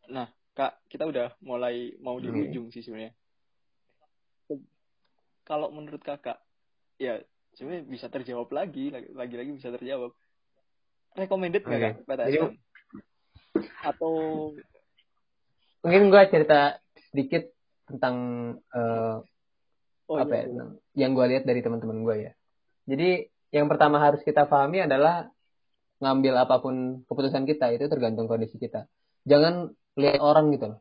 Nah, 0.08 0.32
Kak, 0.56 0.88
kita 0.88 1.04
udah 1.04 1.36
mulai 1.44 2.00
mau 2.00 2.16
di 2.16 2.32
ujung 2.32 2.72
sih 2.72 2.80
sebenarnya. 2.80 3.12
Kalau 5.44 5.68
menurut 5.76 6.00
Kakak, 6.00 6.40
ya 6.96 7.20
sebenarnya 7.60 7.84
bisa 7.92 8.08
terjawab 8.08 8.48
lagi, 8.56 8.88
lagi-lagi 9.12 9.52
bisa 9.52 9.68
terjawab. 9.76 10.16
Recommended 11.16 11.64
nggak 11.64 11.80
okay. 11.80 11.92
Kak 11.96 12.04
PTSM? 12.06 12.28
Jadi, 12.28 12.40
Atau 13.88 14.14
mungkin 15.80 16.04
gue 16.12 16.22
cerita 16.28 16.60
sedikit 17.12 17.44
tentang 17.88 18.16
uh, 18.74 19.24
oh, 20.12 20.18
apa 20.18 20.34
iya, 20.34 20.44
ya, 20.44 20.52
iya. 20.52 20.66
yang 21.06 21.12
gue 21.16 21.26
lihat 21.32 21.44
dari 21.48 21.62
teman-teman 21.64 22.04
gue 22.04 22.16
ya. 22.30 22.32
Jadi 22.86 23.10
yang 23.56 23.72
pertama 23.72 24.04
harus 24.04 24.20
kita 24.26 24.44
pahami 24.50 24.84
adalah 24.84 25.32
ngambil 26.04 26.34
apa 26.36 26.60
pun 26.60 27.08
keputusan 27.08 27.48
kita 27.48 27.72
itu 27.72 27.88
tergantung 27.88 28.28
kondisi 28.28 28.60
kita. 28.60 28.90
Jangan 29.24 29.72
lihat 29.96 30.20
orang 30.20 30.52
gitu 30.52 30.76
loh. 30.76 30.80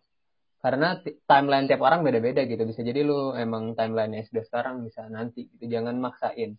Karena 0.65 0.97
timeline 1.29 1.69
tiap 1.69 1.85
orang 1.85 2.01
beda-beda 2.03 2.43
gitu. 2.49 2.65
Bisa 2.65 2.81
jadi 2.81 3.05
lu 3.05 3.37
emang 3.37 3.77
timeline 3.77 4.25
sudah 4.25 4.45
sekarang 4.49 4.83
bisa 4.83 5.07
nanti 5.13 5.47
gitu. 5.55 5.69
Jangan 5.69 6.01
maksain. 6.01 6.57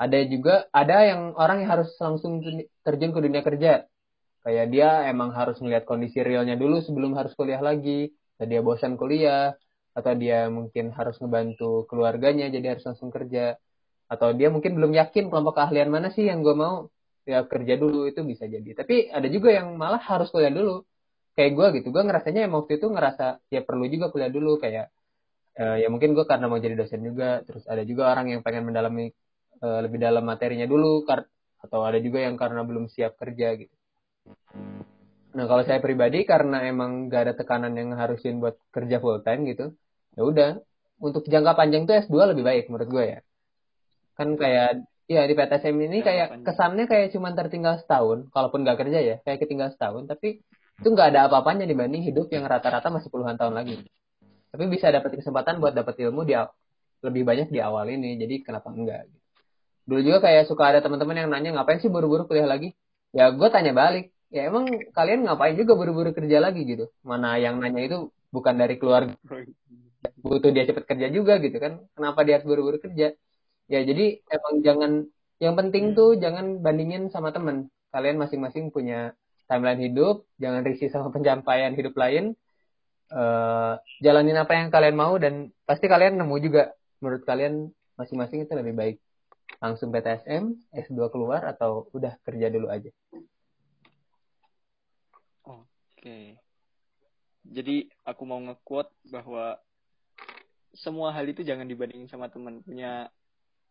Ada 0.00 0.18
juga 0.32 0.64
ada 0.72 0.96
yang 1.04 1.36
orang 1.36 1.60
yang 1.60 1.70
harus 1.76 1.92
langsung 2.00 2.40
terjun 2.80 3.12
ke 3.12 3.20
dunia 3.20 3.42
kerja. 3.44 3.84
Kayak 4.40 4.66
dia 4.72 4.88
emang 5.12 5.36
harus 5.36 5.60
melihat 5.60 5.84
kondisi 5.84 6.24
realnya 6.24 6.56
dulu 6.56 6.80
sebelum 6.80 7.12
harus 7.20 7.36
kuliah 7.36 7.60
lagi. 7.60 8.16
Dan 8.40 8.48
dia 8.48 8.64
bosan 8.64 8.96
kuliah 8.96 9.52
atau 9.92 10.12
dia 10.16 10.48
mungkin 10.48 10.96
harus 10.96 11.20
ngebantu 11.20 11.84
keluarganya 11.84 12.48
jadi 12.48 12.66
harus 12.72 12.84
langsung 12.88 13.12
kerja. 13.12 13.60
Atau 14.08 14.32
dia 14.32 14.48
mungkin 14.48 14.72
belum 14.80 14.96
yakin 14.96 15.28
kelompok 15.28 15.60
keahlian 15.60 15.92
mana 15.92 16.08
sih 16.16 16.24
yang 16.24 16.40
gue 16.40 16.56
mau. 16.56 16.88
Ya 17.28 17.44
kerja 17.44 17.76
dulu 17.76 18.08
itu 18.08 18.24
bisa 18.24 18.48
jadi. 18.48 18.72
Tapi 18.72 19.12
ada 19.12 19.28
juga 19.28 19.52
yang 19.52 19.76
malah 19.76 20.00
harus 20.00 20.32
kuliah 20.32 20.48
dulu. 20.48 20.80
Kayak 21.36 21.50
gue 21.60 21.66
gitu. 21.76 21.88
Gue 21.92 22.02
ngerasanya 22.08 22.48
emang 22.48 22.64
waktu 22.64 22.80
itu 22.80 22.88
ngerasa 22.88 23.44
ya 23.52 23.60
perlu 23.68 23.84
juga 23.92 24.08
kuliah 24.08 24.32
dulu. 24.32 24.56
Kayak 24.64 24.88
uh, 25.60 25.76
ya 25.76 25.92
mungkin 25.92 26.16
gue 26.16 26.24
karena 26.24 26.48
mau 26.48 26.56
jadi 26.56 26.72
dosen 26.80 27.04
juga. 27.04 27.44
Terus 27.44 27.68
ada 27.68 27.84
juga 27.84 28.08
orang 28.08 28.32
yang 28.32 28.40
pengen 28.40 28.64
mendalami 28.72 29.12
uh, 29.64 29.78
lebih 29.84 29.98
dalam 30.00 30.24
materinya 30.26 30.66
dulu 30.66 31.04
atau 31.60 31.80
ada 31.84 32.00
juga 32.00 32.24
yang 32.24 32.36
karena 32.40 32.64
belum 32.64 32.88
siap 32.88 33.16
kerja 33.20 33.56
gitu 33.56 33.74
nah 35.30 35.46
kalau 35.46 35.62
saya 35.62 35.78
pribadi 35.78 36.26
karena 36.26 36.66
emang 36.66 37.06
gak 37.06 37.22
ada 37.30 37.34
tekanan 37.38 37.72
yang 37.78 37.94
harusin 37.94 38.42
buat 38.42 38.58
kerja 38.74 38.98
full 38.98 39.22
time 39.22 39.46
gitu 39.46 39.72
ya 40.18 40.22
udah 40.26 40.50
untuk 40.98 41.22
jangka 41.24 41.54
panjang 41.54 41.86
tuh 41.86 41.96
S2 42.02 42.34
lebih 42.34 42.44
baik 42.44 42.64
menurut 42.66 42.88
gue 42.90 43.04
ya 43.14 43.20
kan 44.18 44.34
kayak 44.34 44.84
ya 45.06 45.22
di 45.26 45.34
PTSM 45.38 45.76
ini 45.86 45.98
kayak 46.02 46.42
kesannya 46.42 46.90
kayak 46.90 47.14
cuma 47.14 47.30
tertinggal 47.32 47.78
setahun 47.78 48.26
kalaupun 48.34 48.66
gak 48.66 48.78
kerja 48.82 48.98
ya 48.98 49.16
kayak 49.22 49.38
ketinggal 49.46 49.70
setahun 49.70 50.10
tapi 50.10 50.42
itu 50.80 50.88
nggak 50.88 51.12
ada 51.12 51.28
apa-apanya 51.28 51.68
dibanding 51.68 52.00
hidup 52.00 52.32
yang 52.32 52.48
rata-rata 52.48 52.88
masih 52.88 53.12
puluhan 53.12 53.36
tahun 53.36 53.52
lagi. 53.52 53.84
Tapi 54.48 54.64
bisa 54.72 54.88
dapat 54.88 55.12
kesempatan 55.12 55.60
buat 55.60 55.76
dapat 55.76 56.00
ilmu 56.00 56.24
di 56.24 56.32
lebih 57.04 57.22
banyak 57.28 57.48
di 57.52 57.60
awal 57.60 57.84
ini, 57.92 58.16
jadi 58.16 58.40
kenapa 58.40 58.72
enggak? 58.72 59.04
Dulu 59.90 60.00
juga 60.06 60.18
kayak 60.22 60.46
suka 60.46 60.70
ada 60.70 60.78
teman-teman 60.78 61.18
yang 61.18 61.28
nanya 61.34 61.50
ngapain 61.58 61.82
sih 61.82 61.90
buru-buru 61.90 62.22
kuliah 62.30 62.46
lagi? 62.46 62.78
Ya 63.10 63.34
gue 63.34 63.48
tanya 63.50 63.74
balik, 63.74 64.14
ya 64.30 64.46
emang 64.46 64.70
kalian 64.94 65.26
ngapain 65.26 65.58
juga 65.58 65.74
buru-buru 65.74 66.14
kerja 66.14 66.38
lagi 66.38 66.62
gitu? 66.62 66.94
Mana 67.02 67.42
yang 67.42 67.58
nanya 67.58 67.82
itu 67.82 67.98
bukan 68.30 68.54
dari 68.54 68.78
keluarga, 68.78 69.18
butuh 70.22 70.54
dia 70.54 70.62
cepet 70.70 70.86
kerja 70.86 71.06
juga 71.10 71.42
gitu 71.42 71.58
kan? 71.58 71.82
Kenapa 71.98 72.22
dia 72.22 72.38
buru-buru 72.38 72.78
kerja? 72.78 73.18
Ya 73.66 73.80
jadi 73.82 74.22
emang 74.30 74.54
jangan, 74.62 74.92
yang 75.42 75.54
penting 75.58 75.98
tuh 75.98 76.14
jangan 76.22 76.62
bandingin 76.62 77.10
sama 77.10 77.34
temen. 77.34 77.66
Kalian 77.90 78.22
masing-masing 78.22 78.70
punya 78.70 79.18
timeline 79.50 79.82
hidup, 79.82 80.22
jangan 80.38 80.62
risih 80.62 80.86
sama 80.94 81.10
pencapaian 81.14 81.74
hidup 81.74 81.98
lain. 81.98 82.38
Uh, 83.10 83.74
jalanin 83.98 84.38
apa 84.38 84.54
yang 84.54 84.70
kalian 84.70 84.94
mau 84.94 85.18
dan 85.18 85.50
pasti 85.66 85.90
kalian 85.90 86.14
nemu 86.14 86.36
juga 86.46 86.78
menurut 87.02 87.26
kalian 87.26 87.74
masing-masing 87.98 88.46
itu 88.46 88.54
lebih 88.54 88.78
baik 88.78 88.96
langsung 89.58 89.90
PTSM, 89.90 90.54
S2 90.70 91.10
keluar 91.10 91.42
atau 91.50 91.90
udah 91.90 92.14
kerja 92.22 92.46
dulu 92.46 92.70
aja. 92.70 92.94
Oke. 95.42 96.38
Jadi 97.42 97.90
aku 98.06 98.22
mau 98.22 98.38
nge-quote 98.38 98.92
bahwa 99.10 99.58
semua 100.76 101.10
hal 101.10 101.26
itu 101.26 101.42
jangan 101.42 101.66
dibandingin 101.66 102.06
sama 102.06 102.30
teman 102.30 102.62
punya 102.62 103.10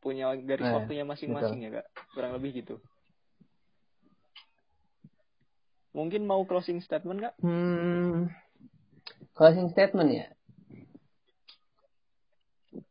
punya 0.03 0.35
garis 0.35 0.67
nah, 0.67 0.83
waktunya 0.83 1.07
masing-masing 1.07 1.63
ya 1.63 1.69
kak 1.79 1.87
kurang 2.11 2.35
lebih 2.35 2.59
gitu 2.59 2.75
Mungkin 5.89 6.21
mau 6.29 6.45
closing 6.45 6.79
statement 6.85 7.17
nggak? 7.17 7.35
Hmm, 7.41 8.29
closing 9.33 9.73
statement 9.73 10.09
ya. 10.13 10.25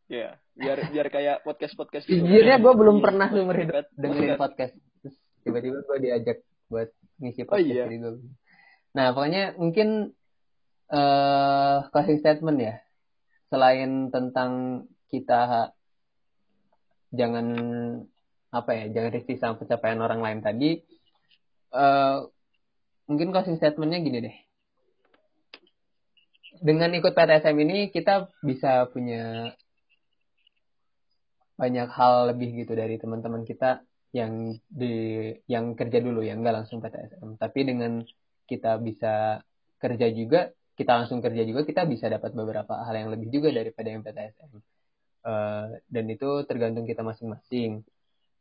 Ya, 0.09 0.41
biar 0.57 0.89
biar 0.89 1.07
kayak 1.13 1.45
podcast 1.45 1.77
podcast. 1.77 2.09
Gitu. 2.09 2.25
Jujurnya 2.25 2.57
gue 2.57 2.73
belum 2.73 3.05
pernah 3.05 3.29
seumur 3.29 3.61
hidup 3.61 3.93
dengerin 3.93 4.41
podcast. 4.41 4.73
Terus 5.05 5.17
tiba-tiba 5.45 5.85
gue 5.85 5.99
diajak 6.01 6.39
buat 6.73 6.89
ngisi 7.21 7.45
podcast 7.45 7.61
oh, 7.61 7.93
iya. 7.93 8.01
gue. 8.09 8.33
Nah 8.97 9.13
pokoknya 9.13 9.53
mungkin 9.61 10.17
uh, 10.89 11.93
closing 11.93 12.25
statement 12.25 12.57
ya. 12.57 12.75
Selain 13.53 14.09
tentang 14.09 14.85
kita 15.13 15.77
jangan 17.13 17.47
apa 18.49 18.71
ya 18.73 18.85
jangan 18.89 19.13
risih 19.13 19.37
sama 19.37 19.61
pencapaian 19.61 20.01
orang 20.01 20.25
lain 20.25 20.41
tadi 20.41 20.81
uh, 21.73 22.25
mungkin 23.05 23.29
closing 23.29 23.61
statementnya 23.61 24.01
gini 24.01 24.19
deh. 24.25 24.37
Dengan 26.65 26.97
ikut 26.97 27.13
PTSM 27.13 27.57
ini 27.61 27.93
kita 27.93 28.33
bisa 28.41 28.89
punya 28.89 29.53
banyak 31.59 31.89
hal 31.91 32.31
lebih 32.31 32.65
gitu 32.65 32.73
dari 32.79 32.97
teman-teman 33.03 33.43
kita 33.43 33.83
yang 34.15 34.57
di 34.71 35.29
yang 35.51 35.75
kerja 35.77 35.99
dulu 36.01 36.25
yang 36.25 36.41
nggak 36.41 36.65
langsung 36.65 36.79
PTSM. 36.79 37.37
Tapi 37.37 37.61
dengan 37.67 38.01
kita 38.49 38.79
bisa 38.81 39.43
kerja 39.83 40.07
juga, 40.15 40.55
kita 40.79 41.03
langsung 41.03 41.19
kerja 41.21 41.43
juga, 41.45 41.67
kita 41.67 41.85
bisa 41.85 42.07
dapat 42.09 42.33
beberapa 42.33 42.87
hal 42.87 42.95
yang 42.95 43.11
lebih 43.13 43.29
juga 43.35 43.53
daripada 43.53 43.89
yang 43.91 44.01
PTSM. 44.07 44.51
Uh, 44.55 44.59
eh, 45.29 45.65
dan 45.91 46.05
itu 46.09 46.47
tergantung 46.49 46.87
kita 46.89 47.03
masing-masing. 47.05 47.85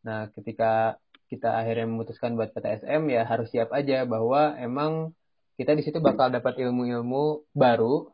Nah, 0.08 0.32
ketika 0.32 1.02
kita 1.28 1.60
akhirnya 1.60 1.90
memutuskan 1.90 2.40
buat 2.40 2.56
PTSM 2.56 3.12
ya 3.12 3.28
harus 3.28 3.52
siap 3.52 3.76
aja 3.76 4.08
bahwa 4.08 4.56
emang 4.56 5.12
kita 5.60 5.76
di 5.76 5.84
situ 5.84 6.00
bakal 6.00 6.32
dapat 6.32 6.56
ilmu-ilmu 6.56 7.44
baru 7.52 8.08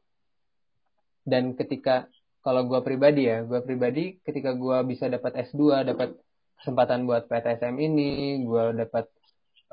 dan 1.23 1.53
ketika 1.53 2.09
kalau 2.43 2.61
gue 2.69 2.79
pribadi 2.83 3.31
ya 3.31 3.41
gue 3.47 3.59
pribadi 3.63 4.19
ketika 4.27 4.51
gue 4.53 4.77
bisa 4.91 5.07
dapat 5.07 5.31
S2 5.49 5.87
dapat 5.87 6.09
kesempatan 6.59 7.03
buat 7.03 7.27
PTSM 7.27 7.75
ini 7.75 8.43
gue 8.47 8.63
dapat 8.87 9.11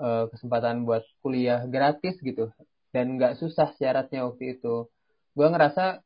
uh, 0.01 0.25
kesempatan 0.33 0.83
buat 0.89 1.05
kuliah 1.23 1.63
gratis 1.69 2.19
gitu. 2.19 2.51
Dan 2.91 3.15
nggak 3.15 3.39
susah 3.39 3.71
syaratnya 3.79 4.27
waktu 4.27 4.59
itu. 4.59 4.91
Gue 5.37 5.47
ngerasa 5.47 6.03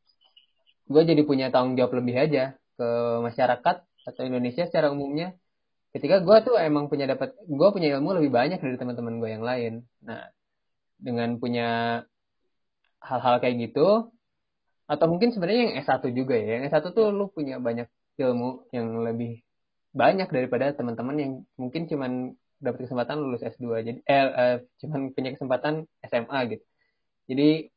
gue 0.85 1.03
jadi 1.09 1.22
punya 1.24 1.48
tanggung 1.48 1.81
jawab 1.81 1.96
lebih 2.05 2.16
aja 2.29 2.53
ke 2.77 2.88
masyarakat 3.24 3.77
atau 4.05 4.22
Indonesia 4.29 4.68
secara 4.68 4.92
umumnya. 4.92 5.33
Ketika 5.96 6.20
gue 6.20 6.37
tuh 6.44 6.61
emang 6.61 6.92
punya 6.92 7.09
dapat 7.09 7.33
gue 7.40 7.68
punya 7.72 7.88
ilmu 7.96 8.18
lebih 8.20 8.29
banyak 8.35 8.61
dari 8.61 8.77
teman-teman 8.77 9.16
gue 9.22 9.31
yang 9.31 9.44
lain. 9.46 9.72
Nah 10.05 10.29
dengan 11.00 11.40
punya 11.40 12.03
hal-hal 13.00 13.40
kayak 13.40 13.57
gitu 13.72 14.12
atau 14.84 15.06
mungkin 15.08 15.32
sebenarnya 15.32 15.62
yang 15.70 15.74
S1 15.84 16.04
juga 16.12 16.34
ya 16.36 16.60
yang 16.60 16.64
S1 16.68 16.84
tuh 16.92 17.08
lu 17.10 17.32
punya 17.32 17.56
banyak 17.56 17.88
ilmu 18.20 18.68
yang 18.70 19.00
lebih 19.00 19.40
banyak 19.94 20.28
daripada 20.28 20.74
teman-teman 20.76 21.16
yang 21.16 21.32
mungkin 21.56 21.88
cuman 21.88 22.36
dapat 22.60 22.88
kesempatan 22.88 23.16
lulus 23.20 23.42
S2 23.42 23.64
jadi 23.86 23.98
eh, 24.04 24.28
eh 24.32 24.56
cuman 24.84 25.10
punya 25.16 25.30
kesempatan 25.34 25.88
SMA 26.04 26.38
gitu 26.52 26.64
jadi 27.30 27.72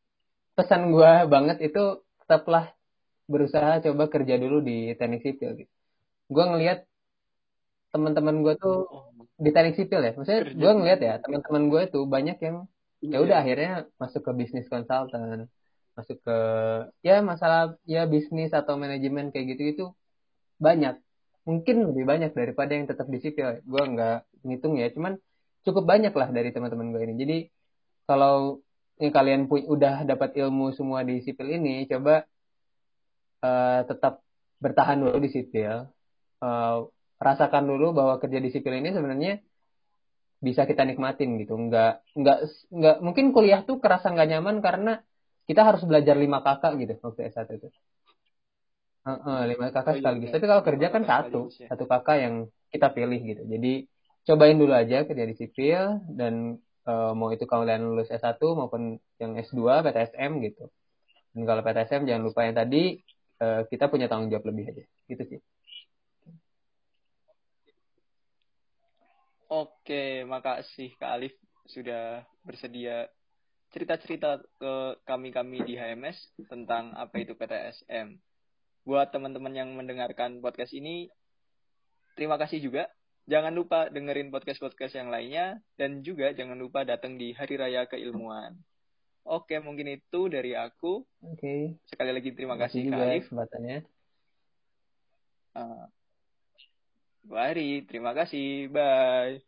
pesan 0.57 0.91
gue 0.91 1.11
banget 1.29 1.57
itu 1.61 2.03
tetaplah 2.25 2.73
berusaha 3.29 3.83
coba 3.85 4.03
kerja 4.09 4.35
dulu 4.39 4.63
di 4.63 4.95
teknik 4.97 5.21
sipil 5.23 5.51
gitu. 5.59 5.73
Gue 6.31 6.43
ngelihat 6.47 6.87
teman-teman 7.91 8.43
gue 8.43 8.53
tuh 8.59 8.77
di 9.37 9.49
teknik 9.53 9.75
sipil 9.79 10.01
ya. 10.03 10.11
Maksudnya 10.15 10.41
gue 10.55 10.71
ngelihat 10.81 10.99
ya 11.03 11.13
teman-teman 11.23 11.63
gue 11.71 11.81
tuh 11.93 12.03
banyak 12.07 12.37
yang 12.41 12.65
ya 13.03 13.17
udah 13.21 13.37
iya. 13.37 13.43
akhirnya 13.45 13.71
masuk 14.01 14.25
ke 14.25 14.31
bisnis 14.33 14.65
konsultan, 14.65 15.45
masuk 15.97 16.21
ke 16.21 16.37
ya 17.01 17.25
masalah 17.25 17.73
ya 17.89 18.05
bisnis 18.05 18.53
atau 18.53 18.77
manajemen 18.77 19.33
kayak 19.33 19.57
gitu 19.57 19.63
itu 19.73 19.85
banyak. 20.61 21.01
Mungkin 21.49 21.75
lebih 21.89 22.05
banyak 22.05 22.31
daripada 22.37 22.71
yang 22.77 22.85
tetap 22.85 23.07
di 23.09 23.17
sipil. 23.23 23.63
Gue 23.65 23.81
nggak 23.81 24.45
ngitung 24.45 24.77
ya, 24.77 24.93
cuman 24.93 25.17
cukup 25.65 25.83
banyak 25.89 26.13
lah 26.13 26.29
dari 26.29 26.53
teman-teman 26.53 26.93
gue 26.93 27.01
ini. 27.07 27.15
Jadi 27.17 27.37
kalau 28.05 28.61
yang 29.01 29.13
kalian 29.13 29.41
punya 29.49 29.65
udah 29.69 29.95
dapat 30.05 30.37
ilmu 30.37 30.75
semua 30.77 31.01
di 31.01 31.23
sipil 31.25 31.47
ini, 31.49 31.89
coba 31.89 32.25
uh, 33.41 33.81
tetap 33.89 34.21
bertahan 34.61 35.01
dulu 35.01 35.17
di 35.23 35.29
sipil. 35.33 35.87
Uh, 36.37 36.85
rasakan 37.17 37.65
dulu 37.65 37.97
bahwa 37.97 38.21
kerja 38.21 38.37
di 38.37 38.49
sipil 38.53 38.77
ini 38.77 38.93
sebenarnya 38.93 39.41
bisa 40.37 40.69
kita 40.69 40.85
nikmatin 40.85 41.41
gitu. 41.41 41.57
Enggak 41.57 42.05
enggak 42.13 42.45
enggak 42.69 42.97
mungkin 43.01 43.25
kuliah 43.33 43.65
tuh 43.65 43.81
kerasa 43.81 44.13
nggak 44.13 44.29
nyaman 44.37 44.61
karena 44.61 45.01
kita 45.47 45.61
harus 45.63 45.81
belajar 45.87 46.15
lima 46.19 46.43
kakak 46.43 46.75
gitu 46.77 46.93
waktu 47.01 47.31
S1 47.31 47.47
itu. 47.55 47.69
Uh, 49.07 49.11
uh, 49.23 49.41
lima 49.47 49.71
kakak 49.71 49.87
oh, 49.87 49.95
iya, 49.95 49.99
sekaligus. 50.03 50.27
Iya. 50.27 50.35
Tapi 50.35 50.45
kalau 50.51 50.63
kerja 50.67 50.87
kan 50.91 51.03
satu, 51.07 51.41
ya. 51.55 51.67
satu 51.71 51.85
kakak 51.87 52.17
yang 52.19 52.35
kita 52.67 52.87
pilih 52.91 53.19
gitu. 53.23 53.43
Jadi 53.47 53.73
cobain 54.27 54.59
dulu 54.59 54.73
aja 54.75 55.07
kerja 55.07 55.23
di 55.23 55.35
sipil 55.39 56.03
dan 56.11 56.59
uh, 56.83 57.15
mau 57.15 57.31
itu 57.31 57.47
kalian 57.47 57.87
lulus 57.87 58.11
S1 58.11 58.35
maupun 58.43 58.99
yang 59.23 59.39
S2 59.39 59.87
PTSM 59.87 60.43
gitu. 60.43 60.67
Dan 61.31 61.47
kalau 61.47 61.63
PTSM 61.63 62.03
jangan 62.03 62.23
lupa 62.27 62.43
yang 62.43 62.59
tadi 62.59 62.99
uh, 63.41 63.61
kita 63.69 63.87
punya 63.87 64.09
tanggung 64.09 64.29
jawab 64.33 64.49
lebih 64.49 64.73
aja 64.73 64.83
gitu 65.07 65.23
sih 65.35 65.41
Oke, 69.47 70.27
makasih 70.27 70.91
Kak 70.99 71.07
Alif 71.07 71.31
sudah 71.71 72.27
bersedia 72.43 73.07
cerita-cerita 73.77 74.41
ke 74.57 74.73
kami-kami 75.05 75.61
di 75.61 75.77
HMS 75.77 76.33
tentang 76.49 76.97
apa 76.97 77.21
itu 77.21 77.37
PTSM. 77.37 78.17
Buat 78.81 79.13
teman-teman 79.13 79.53
yang 79.53 79.69
mendengarkan 79.77 80.41
podcast 80.41 80.73
ini, 80.73 81.13
terima 82.17 82.41
kasih 82.41 82.57
juga. 82.57 82.89
Jangan 83.29 83.53
lupa 83.53 83.85
dengerin 83.93 84.33
podcast-podcast 84.33 84.97
yang 84.97 85.13
lainnya, 85.13 85.61
dan 85.77 86.01
juga 86.01 86.33
jangan 86.33 86.57
lupa 86.57 86.81
datang 86.81 87.21
di 87.21 87.37
Hari 87.37 87.53
Raya 87.61 87.85
Keilmuan. 87.85 88.57
Oke, 89.27 89.61
mungkin 89.61 89.93
itu 89.93 90.25
dari 90.25 90.57
aku. 90.57 91.05
Oke. 91.21 91.77
Sekali 91.85 92.11
lagi 92.17 92.33
terima 92.33 92.57
kasih, 92.57 92.89
Kak 92.89 92.97
Alif. 92.97 93.29
kesempatannya. 93.29 93.77
Uh, 95.53 95.85
Mari, 97.29 97.85
terima 97.85 98.17
kasih. 98.17 98.73
Bye. 98.73 99.46